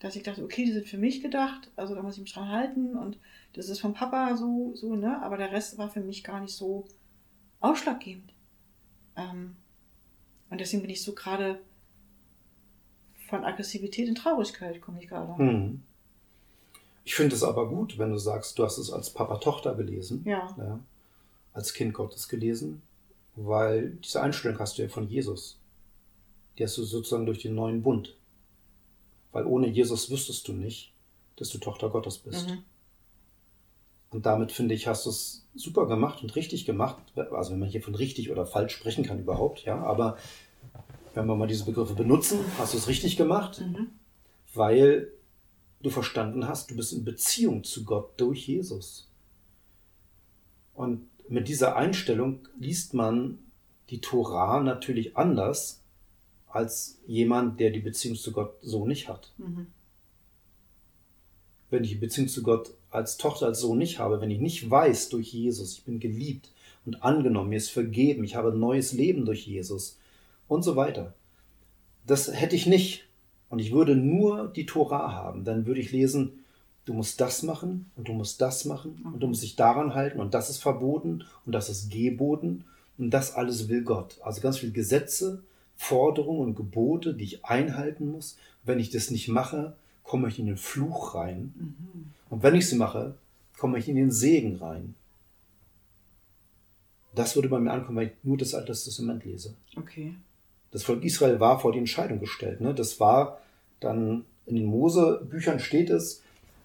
[0.00, 2.48] dass ich dachte, okay, die sind für mich gedacht, also da muss ich mich dran
[2.48, 3.18] halten und
[3.52, 5.22] das ist vom Papa so, so, ne?
[5.22, 6.86] Aber der Rest war für mich gar nicht so
[7.60, 8.32] ausschlaggebend.
[9.16, 9.54] Ähm,
[10.50, 11.60] und deswegen bin ich so gerade
[13.28, 15.36] von Aggressivität in Traurigkeit, komme ich gerade.
[15.36, 15.82] Hm.
[17.04, 20.22] Ich finde es aber gut, wenn du sagst, du hast es als Papa-Tochter gelesen.
[20.24, 20.54] Ja.
[20.58, 20.78] ja.
[21.52, 22.82] Als Kind Gottes gelesen.
[23.34, 25.58] Weil diese Einstellung hast du ja von Jesus.
[26.58, 28.16] Die hast du sozusagen durch den neuen Bund.
[29.32, 30.92] Weil ohne Jesus wüsstest du nicht,
[31.36, 32.48] dass du Tochter Gottes bist.
[32.48, 32.62] Mhm.
[34.10, 37.02] Und damit finde ich, hast du es super gemacht und richtig gemacht.
[37.16, 39.82] Also wenn man hier von richtig oder falsch sprechen kann überhaupt, ja.
[39.82, 40.18] Aber
[41.14, 43.88] wenn wir mal diese Begriffe benutzen, hast du es richtig gemacht, mhm.
[44.52, 45.10] weil
[45.80, 49.08] du verstanden hast, du bist in Beziehung zu Gott durch Jesus.
[50.74, 53.38] Und mit dieser Einstellung liest man
[53.90, 55.80] die Tora natürlich anders
[56.48, 59.32] als jemand, der die Beziehung zu Gott so nicht hat.
[59.38, 59.66] Mhm.
[61.70, 64.70] Wenn ich die Beziehung zu Gott als Tochter, als Sohn nicht habe, wenn ich nicht
[64.70, 66.50] weiß durch Jesus, ich bin geliebt
[66.84, 69.98] und angenommen, mir ist vergeben, ich habe ein neues Leben durch Jesus
[70.48, 71.14] und so weiter.
[72.06, 73.04] Das hätte ich nicht.
[73.48, 75.44] Und ich würde nur die Tora haben.
[75.44, 76.41] Dann würde ich lesen,
[76.84, 80.20] du musst das machen und du musst das machen und du musst dich daran halten
[80.20, 82.64] und das ist verboten und das ist geboten
[82.98, 84.18] und das alles will Gott.
[84.22, 85.42] Also ganz viele Gesetze,
[85.76, 88.36] Forderungen und Gebote, die ich einhalten muss.
[88.64, 91.54] Wenn ich das nicht mache, komme ich in den Fluch rein.
[91.56, 92.12] Mhm.
[92.30, 93.14] Und wenn ich sie mache,
[93.58, 94.94] komme ich in den Segen rein.
[97.14, 99.54] Das würde bei mir ankommen, wenn ich nur das Alte Testament lese.
[99.76, 100.14] Okay.
[100.70, 102.60] Das Volk Israel war vor die Entscheidung gestellt.
[102.60, 102.74] Ne?
[102.74, 103.40] Das war
[103.80, 106.21] dann in den Mose-Büchern steht es,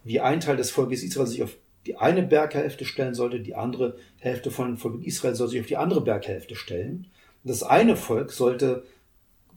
[0.07, 1.55] wie ein Teil des Volkes Israel sich auf
[1.85, 5.77] die eine Berghälfte stellen sollte, die andere Hälfte von Volk Israel soll sich auf die
[5.77, 7.07] andere Berghälfte stellen.
[7.43, 8.83] Das eine Volk sollte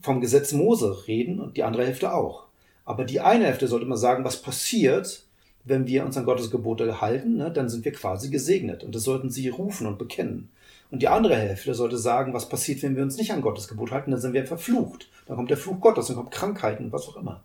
[0.01, 2.45] vom Gesetz Mose reden und die andere Hälfte auch.
[2.85, 5.25] Aber die eine Hälfte sollte immer sagen, was passiert,
[5.63, 8.83] wenn wir uns an Gottes Gebote halten, ne, dann sind wir quasi gesegnet.
[8.83, 10.49] Und das sollten sie rufen und bekennen.
[10.89, 13.91] Und die andere Hälfte sollte sagen, was passiert, wenn wir uns nicht an Gottes Gebot
[13.91, 15.09] halten, dann sind wir verflucht.
[15.27, 17.43] Dann kommt der Fluch Gottes, dann kommt Krankheiten, was auch immer.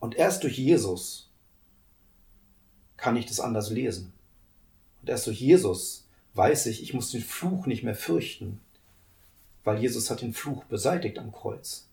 [0.00, 1.28] Und erst durch Jesus
[2.96, 4.12] kann ich das anders lesen.
[5.00, 8.60] Und erst durch Jesus weiß ich, ich muss den Fluch nicht mehr fürchten,
[9.64, 11.88] weil Jesus hat den Fluch beseitigt am Kreuz.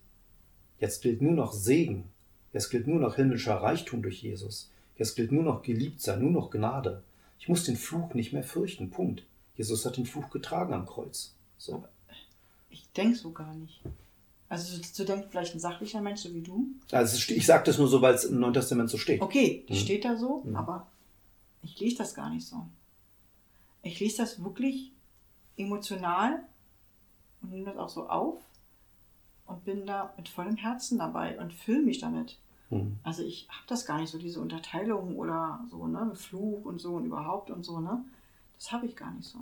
[0.78, 2.04] Jetzt gilt nur noch Segen,
[2.52, 6.30] jetzt gilt nur noch himmlischer Reichtum durch Jesus, jetzt gilt nur noch geliebt sein, nur
[6.30, 7.02] noch Gnade.
[7.38, 9.24] Ich muss den Fluch nicht mehr fürchten, Punkt.
[9.56, 11.34] Jesus hat den Fluch getragen am Kreuz.
[11.58, 11.84] So.
[12.70, 13.80] Ich denke so gar nicht.
[14.48, 16.68] Also zu denken vielleicht ein sachlicher Mensch, so wie du.
[16.92, 19.20] Also ich sage das nur so, weil es im Neuen Testament so steht.
[19.20, 19.82] Okay, das mhm.
[19.82, 20.56] steht da so, mhm.
[20.56, 20.86] aber
[21.62, 22.64] ich lese das gar nicht so.
[23.82, 24.92] Ich lese das wirklich
[25.56, 26.40] emotional
[27.42, 28.38] und nehme das auch so auf
[29.46, 32.38] und bin da mit vollem Herzen dabei und fühle mich damit.
[32.70, 32.98] Mhm.
[33.02, 36.94] Also ich habe das gar nicht so, diese Unterteilung oder so, ne, Fluch und so
[36.94, 38.04] und überhaupt und so, ne.
[38.58, 39.38] Das habe ich gar nicht so.